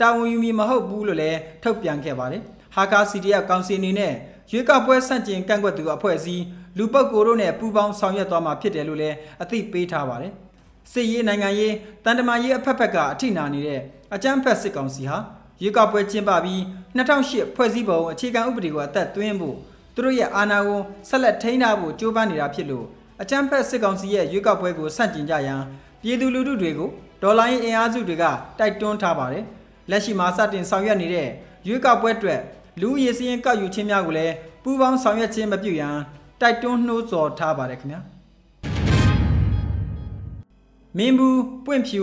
[0.00, 2.42] တာဝန်ယူမည်မဟုတ်ဘူးလို့လည်းထုတ်ပြန်ခဲ့ပါတယ်။
[2.74, 4.12] ဟာကာ CDF ကောင်စီအနေနဲ့
[4.52, 6.44] ရွေးကောက်ပွဲဆန့်ကျင်ကန့်ကွက်သူအဖွဲ့အစည်း
[6.78, 10.32] လူပုဂ္ဂိုလ်တို့နဲ့ပူးပေါင်းဆောင်ရွက်သွားမှာဖြစ်တယ်လို့လည်းအသိပေးထားပါတယ်။
[10.92, 13.80] စစ်ရေးနိုင်ငံရေးတန်တမာရေးအဖက်ဖက်ကအထိနာနေတဲ့
[14.14, 15.16] အကြမ်းဖက်စစ်ကောင်စီဟာ
[15.62, 16.60] ရွေးကောက်ပွဲကျင်းပပြီး
[16.96, 19.56] 2008ဖွဲ့စည်းပုံအခြေခံဥပဒေကိုအသက်သွင်းဖို့
[19.94, 22.86] သူတို့ရဲ့အာဏာကိုဆက်လက်ထိန်းထားဖို့ကြိုးပမ်းနေတာဖြစ်လို့
[23.22, 25.60] အကြမ်းဖက်စစ်ကောင်စီရဲ့ရွေးကောက်ပွဲကိုဆန့်ကျင်ကြရန်
[26.02, 26.90] ပြည်သူလူထုတွေကို
[27.22, 28.24] ဒေါ်လာရင်းအင်အားစုတွေက
[28.58, 29.44] တိုက်တွန်းထားပါတယ်။
[29.90, 31.28] လက်ရှိမှာစတင်ဆောင်ရွက်နေတဲ့
[31.66, 32.40] ရွေးကောက်ပွဲအတွက်
[32.80, 35.96] လူရည်စည်းကောက်ယူခြင်းများကိုလည်းပူးပေါင်းဆောင်ရွက်ခြင်းမပြုရန်
[36.40, 38.00] တိုက်တွန်းနှိုးဆော်ထားပါတယ်ခင်ဗျာ။
[40.96, 42.02] မင်းဘူးပွင့်ဖြူ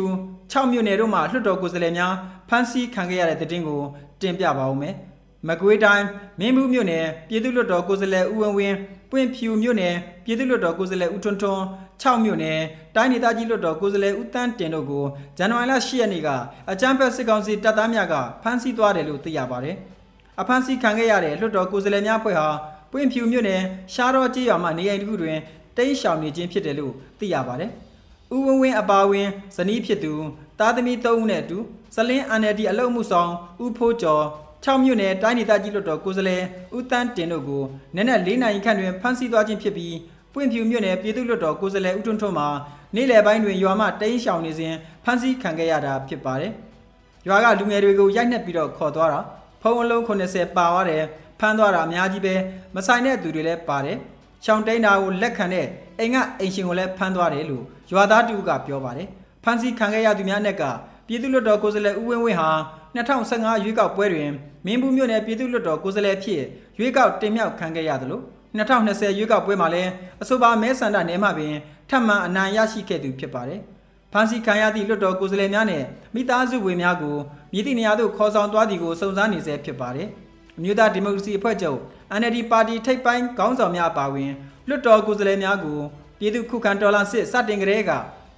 [0.52, 2.14] 6မြို့နယ်တို့မှာလွှတ်တော်ကိုယ်စားလှယ်များ
[2.50, 3.82] ဖမ်းဆီးခံခဲ့ရတဲ့တဲ့တင်ကို
[4.22, 4.96] တင်ပြပါဦးမယ်။
[5.48, 6.06] မကွေးတိုင်း
[6.40, 8.78] မင်းဘူးမြို့နယ်ပြည်သူ့လွှတ်တော်ကိုယ်စားလှယ်ဦးဝင်းဝင်း
[9.12, 9.96] ပွင့်ဖြူမြို့နယ်
[10.26, 11.62] ပြည်သူ့လွှတ်တော်ကိုယ်စားလှယ်ဦးထွန်းထွန်း
[12.02, 12.60] 6မြို့နယ်
[12.96, 15.06] တိုင်းဒေသကြီးလွှတ်တော်ကိုယ်စားလှယ်ဦးတန်းတင်တို့ကို
[15.38, 16.30] ဇန်နဝါရီလ10ရက်နေ့က
[16.72, 19.78] အကြမ်းဖက်စစ်ကောင်စီတပ်သားများကဖမ်းဆီးသွားတယ်လို့သိရပါတယ်။
[20.42, 22.48] အဖမ်းဆီးခံခဲ့ရတဲ့လွှတ်တော်ကိုယ်စားလှယ်များဖွဲ့ဟာ
[22.92, 23.62] ပွင့်ဖြူမြို့နယ်
[23.94, 25.38] ရှားတော်ကြေးရွာမှနေအိမ်တစ်ခုတွင်
[25.78, 27.72] တိမ်းရှောင်နေခြင်းဖြစ်တယ်လို့သိရပါတယ်။
[28.36, 30.14] ဦးဝင်းဝင်းအပါဝင်ဇနီးဖြစ်သူ
[30.60, 31.58] သားသမီး၃ဦးနဲ့အတူ
[31.96, 33.32] ဇလင်း NLD အလုပ်မှုဆောင်
[33.64, 34.24] ဦးဖိုးကျော်
[34.66, 36.44] 6မြို့နယ်တိုင်းဒေသကြီးလွှတ်တော်ကိုယ်စားလှယ်
[36.78, 37.64] ဦးတန်းတင်တို့ကို
[37.96, 39.96] နက်နက်၄နိုင်ခန့်တွင်ဖမ်းဆီးသွားခြင်းဖြစ်ပြီး
[40.34, 42.48] ပွင့်ဖြူမြို့နယ်ပြည်သူ့လွှတ်တော်ကိုယ်စားလှယ်ဦးထွန်းထွန်းမှာ
[42.96, 44.74] နေ့လယ်ပိုင်းတွင်ရွာမှတိန်းရှောင်နေစဉ်
[45.06, 46.52] ဖမ်းဆီးခံခဲ့ရတာဖြစ်ပါတယ်။
[47.28, 49.20] ရွာကလူငယ်တွေကိုရိုက်နှက်ပြီးတော့ခေါ်သွားတာ
[49.62, 51.04] ဖုံးအလုံး80ပါသွားတယ်
[51.40, 52.36] ဖမ်းသွားတာအများကြီးပဲ
[52.76, 53.98] မဆိုင်တဲ့သူတွေလည်းပါတယ်။
[54.46, 55.66] ရှောင်းတိန်တာကိုလက်ခံတဲ့
[56.00, 59.08] အိမ်ကအိမ်ရှင်ကိုလည်းဖမ်းသွားတယ်လို့ရွာသားတူကပြောပါတယ်။
[59.44, 60.64] ဖမ်းဆီးခံခဲ့ရသူများနဲ့က
[61.08, 62.50] ပြည်သူ့လွှတ်တော်ကိုယ်စားလှယ်ဦးဝင်းဝင်းဟာ
[62.96, 64.30] 2015ရွေးကောက်ပွဲတွင်
[64.66, 66.42] မင်းဘူးမြို့နယ်ပြည်သူ့လွှတ်တော်ကိုယ်စားလှယ်ဖြစ်
[66.80, 68.22] ရွေးကောက်တင်မြှောက်ခံခဲ့ရသလို
[68.58, 71.56] 2020ရွေးကောက်ပွဲမှာလည်းအဆိုပါမဲဆန္ဒနယ်မှပင်
[71.90, 73.62] ထပ်မံအနိုင်ရရှိခဲ့သူဖြစ်ပါတယ်။
[74.14, 75.84] ဖန်စီခံရသည့်လွှတ်တော်ကိုယ်စားလှယ်များနဲ့
[76.16, 77.16] မိသားစုဝင်များကို
[77.54, 80.08] မြစ်တိနေရာသို့ခေါ်ဆောင်သွားသည်ကိုစုံစမ်းနေဆဲဖြစ်ပါတယ်။
[80.58, 81.80] အမျိုးသားဒီမိုကရေစီအဖွဲ့ချုပ်
[82.20, 84.32] NLD ပါတီထိပ်ပိုင်းခေါင်းဆောင်များအပါအဝင်
[84.68, 85.80] လွှတ်တော်ကိုယ်စားလှယ်များကို
[86.20, 87.92] ပြည်သူ့ခုခံတော်လှန်စစ်စတင်ကြတဲ့က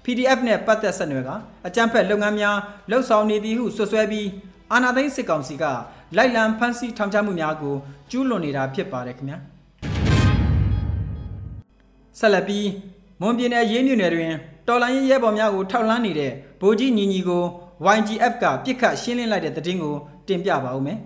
[0.05, 1.29] PDF နဲ့ပတ်သက်ဆက်နွယ်က
[1.67, 2.57] အကြမ်းဖက်လုပ်ငန်းများ
[2.89, 4.27] လှုပ်ဆောင်နေသည်ဟုဆွဆွဲပြီး
[4.71, 5.65] အာဏာသိမ်းစစ်ကောင်စီက
[6.17, 7.75] လိုက်လံဖမ်းဆီးထောင်ချမှုများကို
[8.11, 9.37] ကျူးလွန်နေတာဖြစ်ပါတယ်ခင်ဗျာ
[12.19, 12.65] ဆက်လက်ပြီး
[13.21, 14.33] မွန်ပြည်နယ်ရေးမြို့နယ်တွင်
[14.67, 16.31] တော်လိုင်းရဲဘော်များကိုထောက်လှမ်းနေတဲ့
[16.61, 17.43] ဗိုလ်ကြီးညီညီကို
[17.95, 19.95] YGF ကပြစ်ခတ်ရှင်းလင်းလိုက်တဲ့တဲ့တင်ကို
[20.27, 20.97] တင်ပြပါဦးမယ်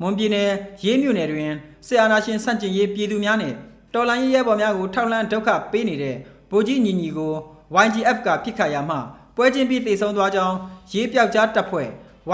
[0.00, 0.50] မွန်ပြည်နယ်
[0.84, 1.52] ရေးမြို့နယ်တွင်
[1.86, 3.52] ဆီအာနာရှင်ဆန့်ကျင်ရေးပြည်သူများနဲ့
[3.94, 6.16] တော်လိုင်းရဲဘော်များကိုထောက်လှမ်းဒုက္ခပေးနေတဲ့
[6.50, 7.32] ဗိုလ်ကြီးညီညီကို
[7.84, 8.96] YGF ကပြစ်ခတ်ရမှ
[9.36, 10.56] ပွဲချင်းပြီးတည်ဆုံသွားကြောင်း
[10.92, 11.88] ရေးပြောက်ကြားတပ်ဖွဲ့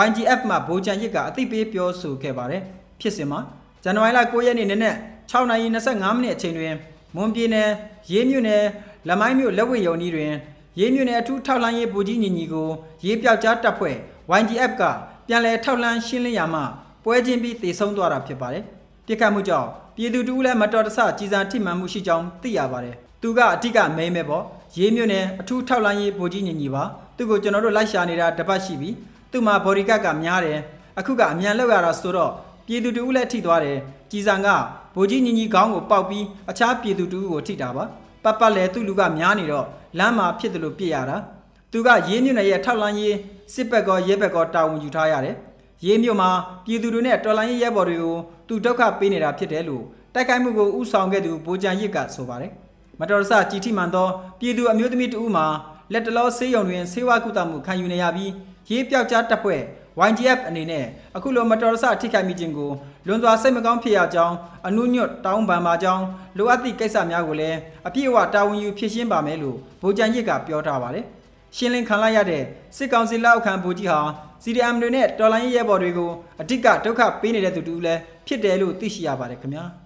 [0.06, 2.62] YGF မှဗိုလ်ချန်ရစ်ကအသိပေးပြောဆိုခဲ့ပါတယ်
[3.00, 3.40] ဖြစ်စဉ်မှာ
[3.84, 4.96] ဇန်နဝါရီလ9ရက်နေ့နနက်
[5.30, 6.74] 6:25မိနစ်အချိန်တွင်
[7.16, 7.68] မွန်ပြည်နယ်
[8.10, 8.64] ရေးမြို့နယ်
[9.08, 10.32] လမိုင်းမြို့လက်ဝဲယုံကြီးတွင်
[10.78, 12.68] ရေးမြို့နယ်အထူးထောက်လှမ်းရေးဗိုလ်ကြီးညီညီကို
[13.04, 13.96] ရေးပြောက်ကြားတပ်ဖွဲ့
[14.40, 14.82] YGF က
[15.28, 16.60] ပြန်လည်ထောက်လှမ်းရှင်းလင်းရမှ
[17.04, 18.64] ပွဲချင်းပြီးတည်ဆုံသွားတာဖြစ်ပါတယ်
[19.06, 24.44] ပြစ်ခတ်မှုကြောင့်ပြည်သူတူလည်းမတော်တဆကြီးစံထိမှန်မှုရှိကြောင်းသိရပါတယ်သူကအထက်ကမဲမဲပေါ့
[24.76, 26.82] ရေးမြို့နယ်အထူးထောက်လှမ်းရေးဗိုလ်ကြီးညီညီပါ
[27.16, 28.90] သူကိုကျွန်တော်တို့လိုက်ရှာနေတာတပတ်ရှိပြီ
[29.30, 30.58] သူ့မှာဘော်ဒီကတ်ကများတယ်
[30.98, 32.30] အခုကအမြန်လောက်ရတာဆိုတော့
[32.66, 33.78] ပြည်သူတူလည်းထိသွားတယ်
[34.10, 34.48] ကြီးစံက
[34.94, 37.84] ဗိုလ်ကြီးညီညီခေါင်းကိုပေါက်ပြီးအခြားပြည်သူတူကိုထိတာပါ
[38.24, 39.66] ပတ်ပတ်လဲသူ့လူကများနေတော့
[39.98, 41.16] လမ်းမှာဖြစ်တယ်လို့ပြစ်ရတာ
[41.72, 43.16] သူကရေးမြို့နယ်ရဲ့ထောက်လန်းရေး
[43.54, 45.36] စစ်ဘက်ကောရဲဘက်ကောတာဝန်ယူထားရတယ်
[45.84, 46.30] ရေးမြို့မှာ
[46.64, 48.16] ပြည်သူတွေနဲ့တော်လိုင်းရေးရဲဘော်တွေကို
[48.48, 52.52] သူဒုက္ခပေးနေတာဖြစ်တယ်လို့တိုက်ခိုက်မှုကိုဥဆောင်ခဲ့သူဗိုလ်ကြံရစ်ကဆိုပါတယ်
[53.00, 54.06] မတော်တဆကြည်ထိမှန်သော
[54.40, 55.46] ပြည်သူအမျိုးသမီးတဦးမှာ
[55.92, 58.32] လက်တလောဆေးရုံတွင်ဆေးဝါးကုသမှုခံယူနေရပြီး
[58.70, 59.62] ရေးပြောက်ကြားတပ်ဖွဲ့
[60.08, 60.84] YGF အနေနဲ့
[61.16, 62.70] အခုလိုမတော်တဆထိခိုက်မိခြင်းကို
[63.06, 66.04] လွန်စွာစိတ်မကောင်းဖြစ်ရကြောင်းအနုညွတ်တောင်းပန်ပါကြောင်း
[66.38, 71.04] လိုအပ်သည့်ကိစ္စများကိုလည်းအပြည့်အဝတာဝန်ယူဖြည့်ရှင်းပါမယ်လို့ဗိုလ်ကြံရစ်ကပြောထားပါတယ်။
[71.56, 72.42] ရှင်းလင်းခံလိုက်ရတဲ့
[72.76, 74.00] စစ်ကောင်စီလက်အောက်ခံဗိုလ်ကြီးဟာ
[74.44, 79.64] CDM တွေနဲ့တော်လိုင်းရဲဘော်တွေကိုအဓိကဒုက္ခပေးနေတဲ့သူတူလည်းဖြစ်တယ်လို့သိရှိရပါတယ်ခင်ဗျာ။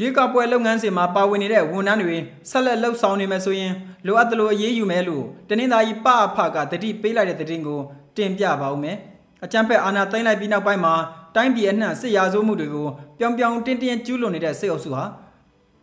[0.00, 2.16] ရွေးကောက်ပွဲလုပ်ငန်းစဉ်မှာပါဝင်နေတဲ့ဝန်ထမ်းတွေ
[2.50, 3.72] ဆက်လက်လှုပ်ဆောင်နေမယ်ဆိုရင်
[4.06, 7.80] လိုအပ်သလိုအရေးယူမယ်လို့တနင်္သာရီပအဖကတတိပေးလိုက်တဲ့တည်င်းကို
[8.16, 8.96] တင်ပြပါဦးမယ်။
[9.44, 10.94] အကြံဖက်အာဏာသိမ်းလိုက်ပြီးနောက်ပိုင်းမှာ
[11.36, 15.04] တိုင်းပြည်အနှံ့စစ်ရာဇဝမှုတွေကိုပြောင်ပြောင်တင်းတင်းကျူးလွန်နေတဲ့စစ်အုပ်စုဟာ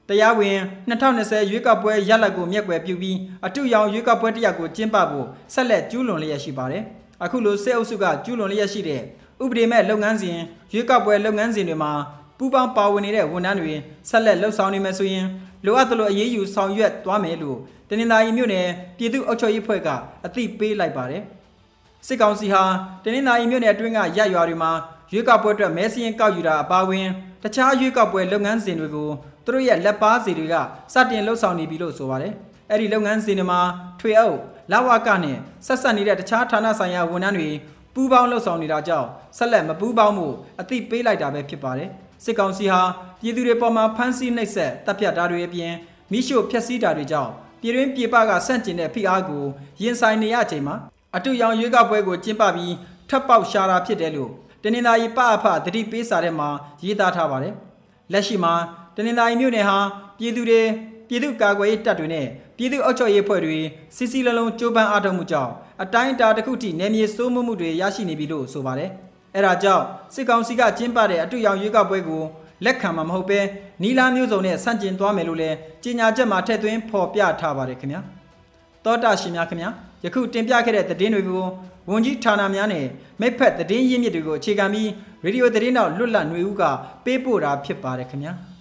[0.10, 0.58] တရားဝင်
[0.90, 6.84] 2020ရွေးကောက်ပွဲရလဒ်ကိုမျက်ကွယ်ပြုပြီးအတူရောင်ရွေးကောက်ပွဲတစ်ရပ်ကိုကျင်းပဖို့ဆက်လက်ကျူးလွန်လျက်ရှိပါတယ်။
[7.24, 9.02] အခုလိုစစ်အုပ်စုကကျူးလွန်လျက်ရှိတဲ့
[9.44, 10.38] ဥပဒေမဲ့လုပ်ငန်းစဉ်
[10.74, 11.92] ရွေးကောက်ပွဲလုပ်ငန်းစဉ်တွေမှာ
[12.38, 13.74] ပူးပေါင်းပါဝင်နေတဲ့ဝန်ထမ်းတွေ
[14.10, 15.26] ဆက်လက်လှုပ်ဆောင်နေမယ်ဆိုရင်
[15.66, 17.58] လိုအပ်သလိုအရေးယူဆောင်ရွက်သွားမယ်လို့
[17.90, 19.90] တနင်္သာရီမြို့နယ်ပြည်သူ့အုပ်ချုပ်ရေးဖွဲ့က
[20.26, 21.22] အသိပေးလိုက်ပါတယ်။
[22.08, 22.64] စစ်ကောင်စီဟာ
[23.04, 24.72] တနင်္သာရီမြို့နယ်အတွင်းကရရွာတွေမှာ
[25.12, 27.08] ရွေးကောက်ပွဲအတွက်မဲစင်းကောက်ယူတာအပါအဝင်
[27.44, 29.10] တခြားရွေးကောက်ပွဲလုပ်ငန်းစဉ်တွေကို
[29.46, 30.56] သူတို့ရဲ့လက်ပါစီတွေက
[30.94, 32.34] စတင်လှုပ်ဆောင်နေပြီလို့ဆိုပါတယ်။
[32.70, 33.60] အဲ့ဒီလုပ်ငန်းစဉ်တွေမှာ
[34.00, 34.38] ထွေအုပ်
[34.72, 37.50] လဝကနဲ့ဆက်ဆက်နေတဲ့တခြားဌာနဆိုင်ရာဝန်ထမ်းတွေ
[37.94, 40.28] ပူးပေါင်းလှုပ်ဆောင်နေတာကြောင့်ဆက်လက်မပူးပေါင်းမှု
[40.60, 41.90] အသိပေးလိုက်တာပဲဖြစ်ပါတယ်။
[42.24, 42.82] စစ်ကောင်စီဟာ
[43.22, 45.74] ပြည်သူတွေပေါ်မှာဖမ်းဆီးနှိပ်စက်တပ်ဖြတ်တာတွေအပြင်
[46.12, 49.44] မိရှို့ဖျက်ဆီးတာတွေကြောင့်ပြည်တွင်းပြည်ပကဆန့်ကျင်တဲ့ဖိအားကို
[49.82, 50.76] ရင်ဆိုင်နေရချိန်မှာ
[51.16, 52.74] အတူရောင်ရွေးကောက်ပွဲကိုကျင်းပပြီး
[53.10, 54.32] ထပ်ပေါက်ရှာတာဖြစ်တယ်လို့
[54.64, 56.50] တနင်္သာရီပအဖတတိပေးစာထဲမှာ
[56.84, 57.54] ရေးသားထားပါတယ်။
[58.12, 58.54] လက်ရှိမှာ
[58.96, 59.78] တနင်္သာရီမြို့နယ်ဟာ
[60.18, 60.62] ပြည်သူတွေ
[61.08, 62.28] ပြည်သူ့ကာကွယ်ရေးတပ်တွေနဲ့
[62.58, 63.60] ပြည်သူ့အုပ်ချုပ်ရေးဖွဲ့တွေ
[63.96, 65.52] စီစီလုံးလုံးကြိုးပမ်းအားထုတ်မှုကြောင့်
[65.84, 68.90] အတိုင်းအတာတစ်ခုထိနယ်မြေစိုးမိုးမှုတွေရရှိနေပြီလို့ဆိုပါတယ်။
[69.36, 72.24] အဲဒါကြောင့်စစ်ကောင်စီကကျင်းပတဲ့အတူရောင်ရွေးကောက်ပွဲကို
[72.66, 73.40] လက်ခံမှာမဟုတ်ပဲ
[73.84, 78.02] နီလာမျိုးစုံနဲ့ဆန့်ကျင်သွားမယ်လို့လည်းကြေညာချက်မှာထည့်သွင်းဖော်ပြထားပါတယ်ခင်ဗျာ။
[78.86, 79.70] တောတာရှင်များခင်ဗျာ
[80.04, 81.46] ယခုတင်ပြခဲ့တဲ့သတင်းတွေကို
[81.90, 82.86] ဝန်ကြီးဌာနများနဲ့
[83.22, 84.90] မိဖက်သတင်းရင်းမြစ်တွေကိုအခြေခံပြီး
[85.24, 86.64] ရေဒီယိုသတင်းတော်လွတ်လပ်နေဦးက
[87.06, 88.34] ပေးပို့တာဖြစ်ပါတယ်ခင်ဗျာ။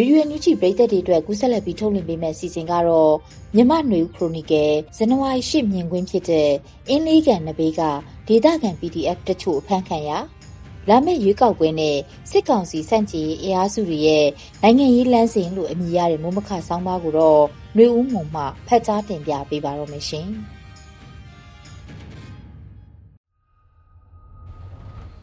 [0.00, 3.14] ဗီဒီယိုညူချီပရိသတ်တွေအတွက်ကူးဆက်လက်ပြီးထုတ်လွှင့်ပေးမယ့်အစီအစဉ်ကတော့
[3.56, 6.50] မြမနွေဦးခရိုနီကယ်ဇန်နဝါရီ10မြင်ကွင်းဖြစ်တဲ့
[6.88, 7.82] အင်းလေးကန်နဘေးက
[8.28, 10.10] ဒေတာကန် PDF တချို့အဖမ်းခံရ
[10.88, 11.96] လာမယ့်ရွေးကောက်ပွဲနဲ့
[12.30, 14.26] စစ်ကောင်စီစန့်ကျင်ရေးအင်အားစုတွေရဲ့
[14.62, 17.42] နိုင်ငံရေးလမ်းစဉ်လို့အမည်ရတဲ့မိုးမခဆောင်းပါးကိုတော့
[17.76, 20.28] နှွေဦးမုံမှဖတ်ကြားတင်ပြပေးပါတော့မရှင်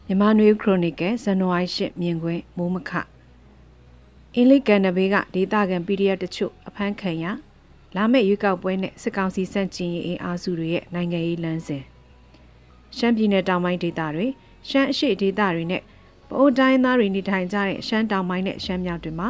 [0.06, 2.92] မြန်မာနွေခရိုနီကယ်ဇန်နဝါရီ10မြင်ကွင်းမိုးမခ
[4.38, 7.24] အင်းလေးကန်နဘေးကဒေတာကန် PDF တချို့အဖမ်းခံရ
[7.96, 11.82] လာမယ့်ရွေးကောက်ပွဲနဲ့စစ်ကောင်စီစန့်ကျင်ရေးအင်အားစုတွေရဲ့နိုင်ငံရေးလမ်းစဉ်
[12.96, 14.26] ရှမ်းပြည်နယ်တောင်ပိုင်းဒေသတွေ
[14.68, 15.82] ရှမ်းအရှေ့ဒေသတွေနဲ့
[16.28, 19.28] ပအိုးတိုင်းသားတွေနေထိုင်ကြတဲ့ရှမ်းတောင်ပိုင်းနဲ့ရှမ်းမြောက်တွေမှာ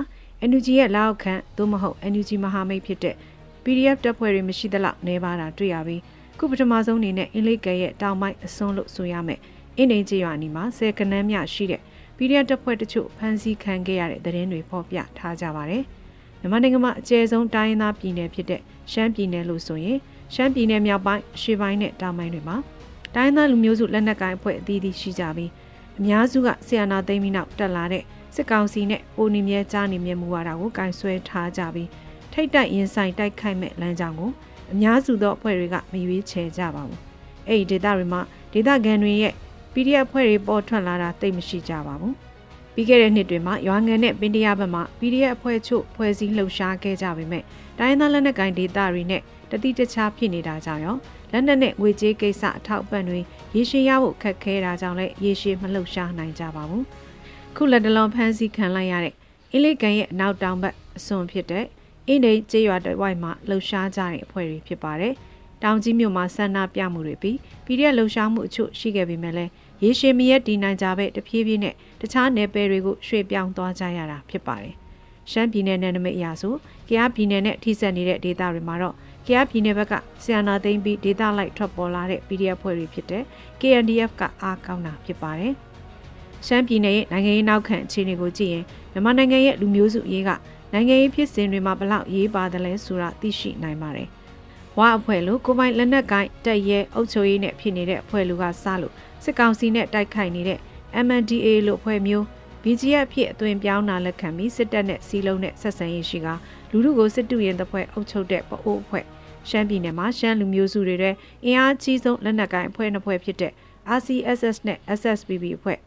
[0.49, 3.17] NUG ရဲ့လက်အောက်ခံသို့မဟုတ် NUG မဟာမိတ်ဖြစ်တဲ့
[3.65, 6.03] PDF တပ်ဖွဲ့တွေမရှိသလောက်နေပါတာတွေ့ရပြီး
[6.39, 9.41] ခုပထမဆုံးအနေနဲ့အင်းလေးကဲရဲ့တောင်ပိုင်းအစွန်းလို့ဆိုရမယ်
[9.77, 11.83] အင်းနေကြီးရွာနီမှာဆယ်ကနန်းမြရှိတဲ့
[12.17, 15.83] PDF တပ်ဖွဲ့တချို့ဖမ်းဆီးခံခဲ့ရတဲ့သတင်းတွေဖော်ပြထားကြပါတယ်။
[16.41, 18.61] မြန်မာနိုင်ငံမှာအကျယ်ဆုံးတိုင်းရင်းသားပြည်နယ်ဖြစ်တဲ့
[18.93, 19.99] ရှမ်းပြည်နယ်လို့ဆိုရင်
[20.35, 22.57] ရှမ်းပြည်နယ်မြောက်ပိုင်းအရှေ့ပိုင်းနဲ့တောင်ပိုင်းတွေမှာ
[23.15, 25.51] တိုင်းသားလူမျိုးစုလက်နက်ကိုင်အဖွဲ့အသီးသီးရှိကြပြီး
[25.99, 28.03] အများစုကဆီယနာသိမ်းပြီးနောက်တက်လာတဲ့
[28.35, 31.89] စစ်ကောင်စီနဲ့ပိုနေမြဲကြားနေမြဲမူဝါဒကိုကင်ဆွဲထားကြပြီး
[32.33, 34.31] ထိတ်တိုက်ရင်ဆိုင်တိုက်ခိုက်မဲ့လမ်းကြောင်းကို
[34.73, 36.99] အများစုသောအဖွဲ့တွေကမရွေးချယ်ကြပါဘူး။
[37.49, 38.21] အဲ့ဒီဒေသတွေမှာ
[38.53, 39.33] ဒေသခံတွေရဲ့
[39.77, 42.15] PDF အဖွဲ့တွေပေါ်ထွက်လာတာသိမရှိကြပါဘူး။
[42.75, 47.43] ပြီးခဲ့တဲ့နှစ်တွေမှာရွာငံနဲ့ပင်တရဘက်မှာ PDF အဖွဲ့ချုပ်ဖွဲ့စည်းလှုပ်ရှားခဲ့ကြပေမဲ့
[47.79, 50.97] တိုင်းသားလက်နက်ကိုင်ဒေသတွေနဲ့တတိတခြားဖြစ်နေတာကြောင့်ရော
[51.33, 53.19] လက်နက်နဲ့ငွေကြေးကိစ္စအထောက်အပံ့တွေ
[53.55, 56.83] ရေရှည်ရဖို့ခက်ခဲတာကြောင့်လည်းရေရှည်မလှုပ်ရှားနိုင်ကြပါဘူး။
[57.57, 59.15] ခုလက်တလုံးဖမ်းဆီးခံလိုက်ရတဲ့
[59.53, 61.65] အင်းလေးကန်ရဲ့အနောက်တောင်ဘက်အစွန်ဖြစ်တဲ့
[62.07, 65.15] အင်းဒိန်ကျေးရွာတဝိုက်မှာလှုပ်ရှားကြတဲ့အဖွဲ့တွေဖြစ်ပါတယ်။
[65.63, 67.37] တောင်ကြီးမြို့မှာဆန္ဒပြမှုတွေပြီး
[67.67, 69.51] PDF လှုပ်ရှားမှုအချို့ရှိခဲ့ပေမဲ့လည်း
[69.83, 74.75] ရေရှည်မရက်တည်နိုင်ကြပဲတဖြည်းဖြည်းနဲ့တခြားနယ်ပယ်တွေကိုရွှေ့ပြောင်းသွားကြရတာဖြစ်ပါတယ်။
[75.31, 76.55] ရှမ်းပြည်နယ်နယ်နိမိတ်အရာဆို
[76.89, 78.95] ကယားပြည်နယ်နဲ့ထိစပ်နေတဲ့ဒေသတွေမှာတော့
[79.27, 83.23] ကယားပြည်နယ်ဘက်ကဆီယနာသိမ်းပြီးဒေသလိုက်ထွက်ပေါ်လာတဲ့ PDF ဖွဲ့တွေဖြစ်တဲ့
[83.61, 85.53] KNDF ကအားကောင်းတာဖြစ်ပါတယ်။
[86.47, 90.31] ရှမ်းပြည်နယ်ရဲ့နိုင်ငံရေးနောက်ခံအခြေအနေကိုကြည့်ရင်မြန်မာနိုင်ငံရဲ့လူမျိုးစုအရေးက
[90.73, 94.09] နိုင်ငံရေးဖြစ်စဉ်တွေမှာဘလောက်ရေးပါတယ်လဲဆိုတာသိရှိနိုင်ပါတယ်။
[94.79, 98.95] ဝါအဖွဲ့လိုကိုပိုင်လက်နက်ကိုင်တက်ရဲအုပ်ချုပ်ရေးနဲ့ဖြစ်နေတဲ့အဖွဲ့လူကစားလို့
[99.27, 100.61] စစ်ကောင်စီနဲ့တိုက်ခိုက်နေတဲ့
[101.07, 102.25] MNDA လို့ဖွဲ့မျိုး
[102.63, 106.29] BGF ဖြစ်အသွင်ပြောင်းတာလက်ခံပြီးစစ်တပ်နဲ့စီးလုံးနဲ့ဆက်ဆံရေးရှိက
[106.71, 109.05] လူလူကိုစစ်တူရင်တဲ့ဖွဲ့အုပ်ချုပ်တဲ့ပအိုးအဖွဲ့
[109.49, 113.53] ရှမ်းပြည်နယ်မှာရှမ်းလူမျိုးစုတွေတဲ့အင်အားကြီးဆုံးလက်နက်ကိုင်အဖွဲ့နှစ်ဖွဲ့ဖြစ်တဲ့
[113.99, 115.79] RCSS နဲ့ SSPB အဖွဲ့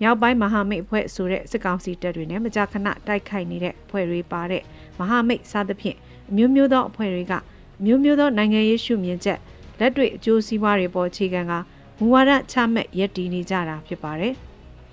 [0.00, 4.62] မြောက်ပိုင်းမဟာမိတ်အဖွဲ့ဆိုတဲ့စစ်ကောင်စီတပ်တွေနဲ့မကြာခဏတိုက်ခိုက်နေတဲ့အဖွဲ့တွေပါတဲ့
[4.98, 5.96] မဟာမိတ်စသဖြင့်
[6.30, 7.32] အမျိုးမျိုးသောအဖွဲ့တွေက
[7.80, 9.38] အမျိုးမျိုးသောနိုင်ငံရေးရှုမြင်ချက်
[9.78, 11.52] လက်တွေ့အကျိုးစီးပွားတွေပေါ်အခြေခံက
[12.02, 14.34] မူဝါဒချမှတ်ရည်တည်နေကြတာဖြစ်ပါတယ်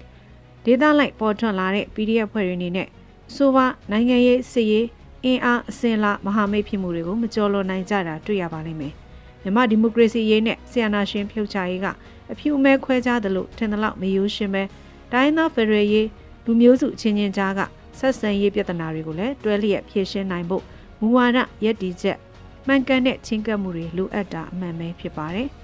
[0.63, 2.87] ။ဒေသလိုက်ပေါ်ထွက်လာတဲ့ PDF ဖွဲ့တွေအနေနဲ့
[3.35, 4.87] ဆိုပါနိုင်ငံရေးစစ်ရေး
[5.25, 8.93] အင်အားအစင်လာမဟာမိတ်ဖြစ်မှုတွေကိုမကြော်လွန်နိုင်ကြတာတွေ့ရပါလိမ့်မယ်။
[9.43, 11.87] မြမဒီမိုကရေစီရေးနဲ့ဆီယနာရှင်ဖြုတ်ချရေးက
[12.31, 14.63] အဖြူအမဲခွဲခြားသလိုထင်သလောက်မယိုးရှင်းပဲ
[15.11, 16.07] တိုင်းသားဖရယ်ရေး
[16.45, 17.59] လူမျိုးစုချင်းချင်းကြားက
[17.99, 20.63] ဆက်ဆံရေးပြဿနာတွေကိုလည်းတွဲလျက်ဖြေရှင်းနိုင်ဖို့
[20.99, 22.17] မူဝါဒရည်တည်ချက်
[22.67, 25.49] မှန်ကန်တဲ့ချင်းကပ်မှုတွေလိုအပ်တာအမှန်ပဲဖြစ်ပါတယ်။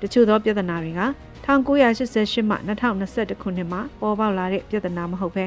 [0.00, 1.02] တချို့သောပြဿနာတွေက
[1.46, 5.44] 1988မှ2021ခုနှစ်မှာပေါ်ပေါက်လာတဲ့ပြဿနာမဟုတ်ဘဲ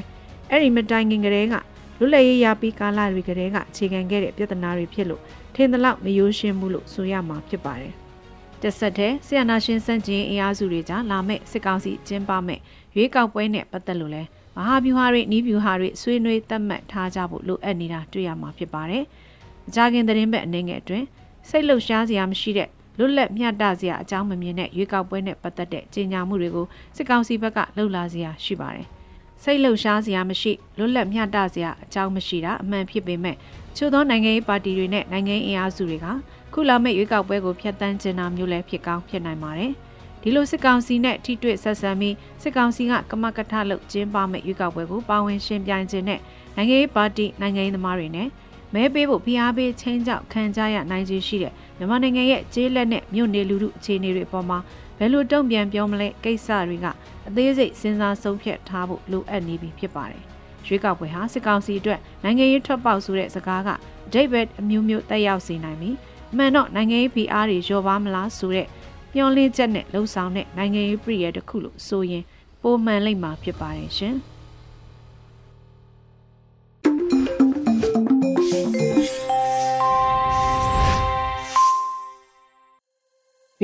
[0.49, 1.55] အဲ့ဒီမတိုင်ခင်ကတည်းက
[1.99, 5.21] လွတ်လပ်ရေးရပြီးကာလတွေကတည်းကအခြေခံခဲ့တဲ့ပြဿနာတွေဖြစ်လို့
[5.55, 7.93] ထင်သလောက်မယိုးရှင်းဘူးလို့ဆိုရမှာဖြစ်ပါတယ်။
[8.61, 12.59] တက်ဆက်တဲ့ဆီယနာရှင်စန့်ကျင်အင်အားစုတွေကြားလာမဲ့စစ်ကောင်စီကျင်းပမဲ့
[12.95, 14.23] ရွေးကောက်ပွဲနဲ့ပတ်သက်လို့လဲ
[14.57, 19.03] မဟာဗျူဟာတွေနီးဗျူဟာတွေဆွေးနွေးသတ်မှတ်ထားကြဖို့လိုအပ်နေတာတွေ့ရမှာဖြစ်ပါတယ်။
[19.67, 21.05] အကြခင်သတင်းဘက်အနေငယ်အတွင်း
[21.49, 28.87] စိတ်လှုပ်ရှားစရာမရှိတဲ့ လွတ်လပ်မျှတစရာအကြောင်းမမြင်တဲ့ရွေးကောက်ပွဲနဲ့ပတ်သက်တဲ့ကြေညာမှုတွေကိုစစ်ကောင်စီဘက်ကလှုပ်လာစရာရှိပါတယ်။
[29.43, 33.35] စိတ်လှုပ်ရှားစရာမရှိလွတ်လပ်မျှတစရာအကြောင်းမရှိတာအမှန်ဖြစ်ပေမဲ့
[33.77, 36.07] ချို့သောနိုင်ငံရေးပါတီတွေနဲ့နိုင်ငံရေးအင်အားစုတွေက
[36.53, 39.71] ခုလာမယ့်ရွေးကောက်ပွဲကိုဖျက်ဆီးကျင်းတာမျိုးလည်းဖြစ်ကောင်းဖြစ်နိုင်ပါတယ်။
[40.21, 46.19] ဒီလိုစစ်ကောင်စီနဲ့ထိတွေ့ဆက်ဆံပြီးစစ်ကောင်စီကကမကထလုပ်ကျင်းပမယ့်ရွေးကောက်ပွဲကိုပါဝင်ရှင်ပြိုင်ခြင်းနဲ့
[46.55, 48.27] နိုင်ငံရေးပါတီနိုင်ငံရေးသမားတွေနဲ့
[48.73, 54.59] မဲပေးဖို့ဖိအားပေးချင်းကြောက်ခံကြရနိုင်ခြင်းရှိတဲ့မြန်မာနိုင်ငံရဲ့ကျေးလက်နဲ့မြို့နေလူထုအခြေအနေတွေအပေါ်မှာ
[54.97, 56.85] ဘယ်လိုတုံ့ပြန်ပြောမလဲကိစ္စတွေက
[57.27, 60.23] အသေးစိတ်စဉ်းစားဆုံးဖြတ်ထားဖို့လိုအပ်နေပြီဖြစ်ပါတယ်။
[60.67, 63.69] ရွေးကောက်ပွဲဟာစစ်ကောင်စီအတွက်နိုင်ငံရေးထွက်ပေါက်ဆိုတဲ့စကားက
[64.13, 65.95] ဒိတ်ဘက်အမျိုးမျိုးတက်ရောက်စေနိုင်ပြီး
[66.31, 68.67] အမှန်တော့နိုင်ငံရေးဖိအားတွေလျော့ပါမလားဆိုတဲ့
[69.15, 72.23] မျောလင်းချက်နဲ့လှုံ့ဆော်တဲ့နိုင်ငံရေးပြည်ရတစ်ခုလို့ဆိုရင်
[72.61, 74.17] ပုံမှန်လိမ့်မှာဖြစ်ပါတယ်ရှင်။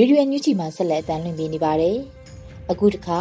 [0.02, 1.98] ရေဒီယိုညူချီမှာဆက်လက်အသံလွှင့်ပေးနေပါတယ်။
[2.72, 3.20] အခုတခါ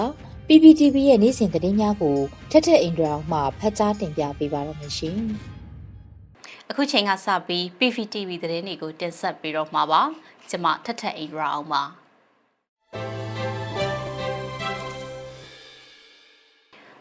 [0.48, 2.16] PPTV ရဲ့နေ့စဉ်သတင်းများကို
[2.50, 5.18] ထက်ထက်အင်ဒရာမှဖတ်ကြားတင်ပြပေးပါရမရှင်။
[6.70, 10.02] အခုချိန်ကစပြီး PPTV သတင်းတွေကိုတင်ဆက်ပေးတော့မှာပါ။
[10.48, 11.82] ကျွန်မထက်ထက်အင်ဒရာအောင်ပါ။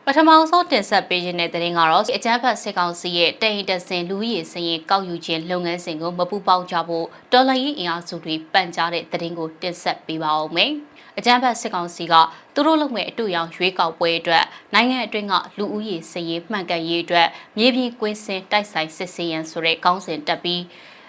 [0.09, 10.71] ပထမဆုံးတင်ဆက်ပေးခြင်းတဲ့တဲ့ရင်ကတော့အကြမ်းဖက်စစ်ကောင်စီရဲ့တရင်တဆင်လူရည်စရင်ကောက်ယူခြင်းလုပ်ငန်းစဉ်ကိုမပူပေါင်းကြဖို့တော်လှန်ရေးအင်အားစုတွေပန်ကြားတဲ့တဲ့ရင်ကိုတင်ဆက်ပေးပါဦးမယ်။
[11.17, 12.13] အကြမ်းဖက်စစ်ကောင်စီက
[12.53, 20.61] သူတို့လုပ်မဲ့အတူရောင်ရွေးကောက်ပွဲအတွက်နိုင်ငံအတွင်းကလူဦးရေစရင်မှန်ကန်ရေးအတွက်မြေပြင်ကွင်းစင်တိုက်ဆိုင်စစ်ဆေးရန်ဆိုတဲ့ကောင်းစဉ်တက်ပြီး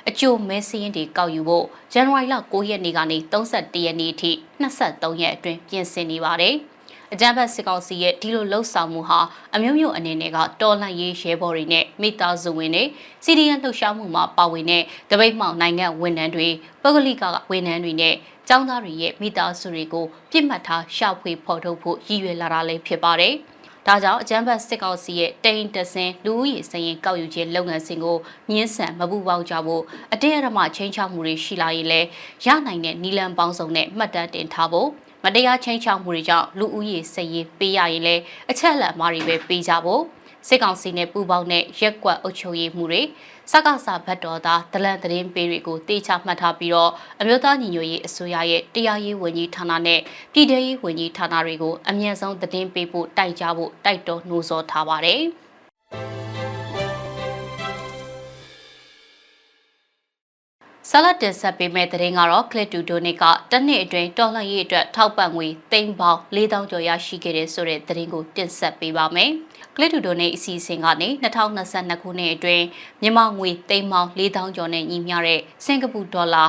[0.08, 4.30] အကျိုးမဲစင်းတွေကောက်ယူဖို့ဇန်နဝါရီလ9ရက်နေ့ကနေ31ရက်နေ့အထိ
[4.60, 6.56] 23ရက်အတွင်းပြင်ဆင်နေပါတယ်။
[7.14, 9.20] အကြမ်းဖက်စစ်ကောင်စီရဲ့ဒီလိုလှုပ်ဆောင်မှုဟာ
[9.54, 12.84] အမျိုးမျိုးအနေနဲ့ကတော်လှန်ရေးရဲဘော်တွေနဲ့မိသားစုဝင်တွေ
[13.24, 16.48] စီဒီယန်လှုပ်ရှားမှုမှာပါဝင်တဲ့တပိတ်မှောင်နိုင်ငံဝန်ထမ်းတွေ
[16.82, 18.14] ပုဂ္ဂလိကဝန်ထမ်းတွေနဲ့
[18.48, 23.34] ကျောင်းသားတွေရဲ့မိသားစုတွေကိုပြစ်မှတ်ထားရှာဖွေဖော်ထုတ်ဖို့ရည်ရွယ်လာတာလည်းဖြစ်ပါတယ်။
[23.86, 28.16] ဒါကြောင့်အကြမ်းဖက်စစ်ကောင်စီရဲ့တိန်တဆင်လူဦးရေစရင်ကောက်ယူခြင်းလုပ်ငန်းစဉ်ကို
[28.50, 32.06] ညှင်းဆန်မပူပေါင်းကြဖို့အတင်းအဓမ္မချင်းချောက်မှုတွေရှိလာရင်လည်း
[32.44, 40.02] ရနိုင်တဲ့နီလန်ပေါင်းစုံနဲ့မှတ်တမ်းတင်ထားဖို့မ တရားချင်းချောက်မှုတွေကြောင့်လူဦးရေစည်ရေးပေးရရင်လည်းအချက်အလက်အမှားတွေပဲပေးကြဖို့
[40.48, 43.02] စစ်ကောင်စီနဲ့ပူးပေါင်းတဲ့ရက်ကွက်အုပ်ချုပ်ရေးမှုတွေ
[43.50, 50.00] စကားစာဘတ်တော်သားဒလန်သတင်းပေးတွေကိုတေချမှတ်ထားပြီးတော့အမျိုးသားညီညွတ်ရေးအစိုးရရဲ့တရားရေးဝန်ကြီးဌာနနဲ့
[50.32, 55.22] ပြည်ထရေးဝန်ကြီးဌာနတွေကိုအမြန်ဆုံးသတင်းပေးဖို့တိုက်ကြဖို့တိုက်တော်နှိုးဆော်ထားပါတယ်။
[60.90, 69.30] ဆလတ်တင်ဆက်ပေးမဲ့တဲ့ရင်ကတော့ Click to Donate ကတနှစ်အတွင်းတော်လှန်ရေးအတွက်ထောက်ပံ့ငွေသိန်းပေါင်း4000ကျော်ရရှိခဲ့တဲ့ဆိုတဲ့တဲ့ရင်ကိုတင်ဆက်ပေးပါမယ်။
[69.74, 72.64] Click to Donate အစီအစဉ်ကနေ2022ခုနှစ်အတွင်း
[73.02, 76.44] မြန်မာငွေသိန်းပေါင်း4000ကျော်နဲ့ညီမျှတဲ့စင်ကာပူဒေါ်လာ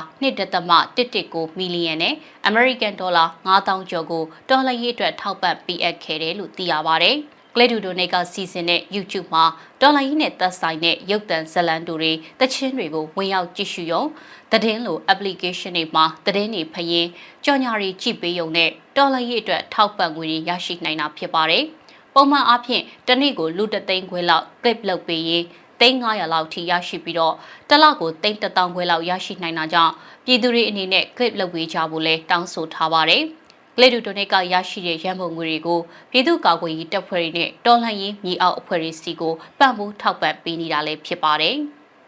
[0.72, 2.14] 1.119မီလီယံနဲ့
[2.50, 7.14] American ဒေါ်လာ9000ကျော်ကိုတော်လှန်ရေးအတွက်ထောက်ပံ့ပေးအပ်ခဲ့တယ်လို့သိရပါဗျ။
[7.56, 9.46] ကလေးဒူဒိုနေကစီစဉ်တဲ့ YouTube မှာ
[9.82, 14.04] တော်လိုင်းကြီးနဲ့သက်ဆိုင်တဲ့ရုပ်သံဇာတ်လမ်းတွေတချင်းတွေကိုဝင်ရောက်ကြည့်ရှုရုံ
[14.52, 17.10] သတင်းလို application တွေမှာသတင်းတွေဖယင်း
[17.46, 21.64] ကြော်ညာတွေကြည့်ပေးရုံနဲ့တော်လိုင်းကြီးအတွက်ထောက်ပံ့ငွေတွေရရှိနိုင်တာဖြစ်ပါတယ်။
[22.14, 25.44] ပုံမှန်အားဖြင့်တနေ့ကိုလူတသိန်းခွဲလောက် clip လုပ်ပေးရင်
[25.80, 27.36] သိန်း900လောက်ထိရရှိပြီးတော့
[27.70, 29.94] တစ်လကိုသိန်း1000ခွဲလောက်ရရှိနိုင်တာကြောင့်
[30.26, 33.39] ပြည်သူတွေအနေနဲ့ clip လုပ်ပေးကြဖို့လဲတောင်းဆိုထားပါတယ်။က
[33.82, 35.80] လေးဒူတိုနစ်ကရရှိတဲ့ရန်ပုံငွေတွေကို
[36.12, 41.56] ပြည်သူ့ကာကွယ်ရေးတပ်ဖွဲ့တွေနဲ့တော်လှန်ရေးမြေအောက်အဖွဲ့တွေစီကိုပံ့ပိုးထောက်ပံ့ပေးနေတာလည်းဖြစ်ပါတယ်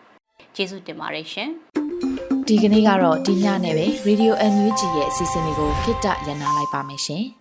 [0.56, 1.50] ။ကျေးဇူးတင်ပါတယ်ရှင်။
[2.48, 7.26] ဒီကနေ့ကတော့ဒီညနဲ့ပဲ Radio NUG ရဲ့အစီအစဉ်လေးကိုခਿੱတရနာလိုက်ပါမယ်ရှင်။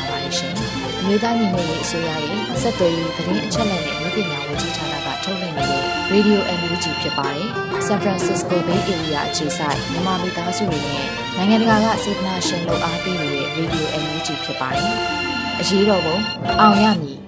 [1.03, 7.47] အမျိုးသားညီညွတ်ရေးအစိုးရရဲ့စက်သွေးရေးသတင်းအချက်အလက်နဲ့လူပညာဝန်ကြီးဌာနကထုတ်လွှင့်နေတဲ့ Radio NUG ဖြစ်ပါတယ်။
[7.87, 14.93] San Francisco Bay Area အခြေစိုက်မြန်မာမိသားစုတွေနဲ့နိုင်ငံတကာကစေတနာရှင်လို့အားပေးနေတဲ့ Radio NUG ဖြစ်ပါတယ်။
[15.59, 16.17] အရေးတော်ပုံ
[16.59, 17.20] အောင်ရမည်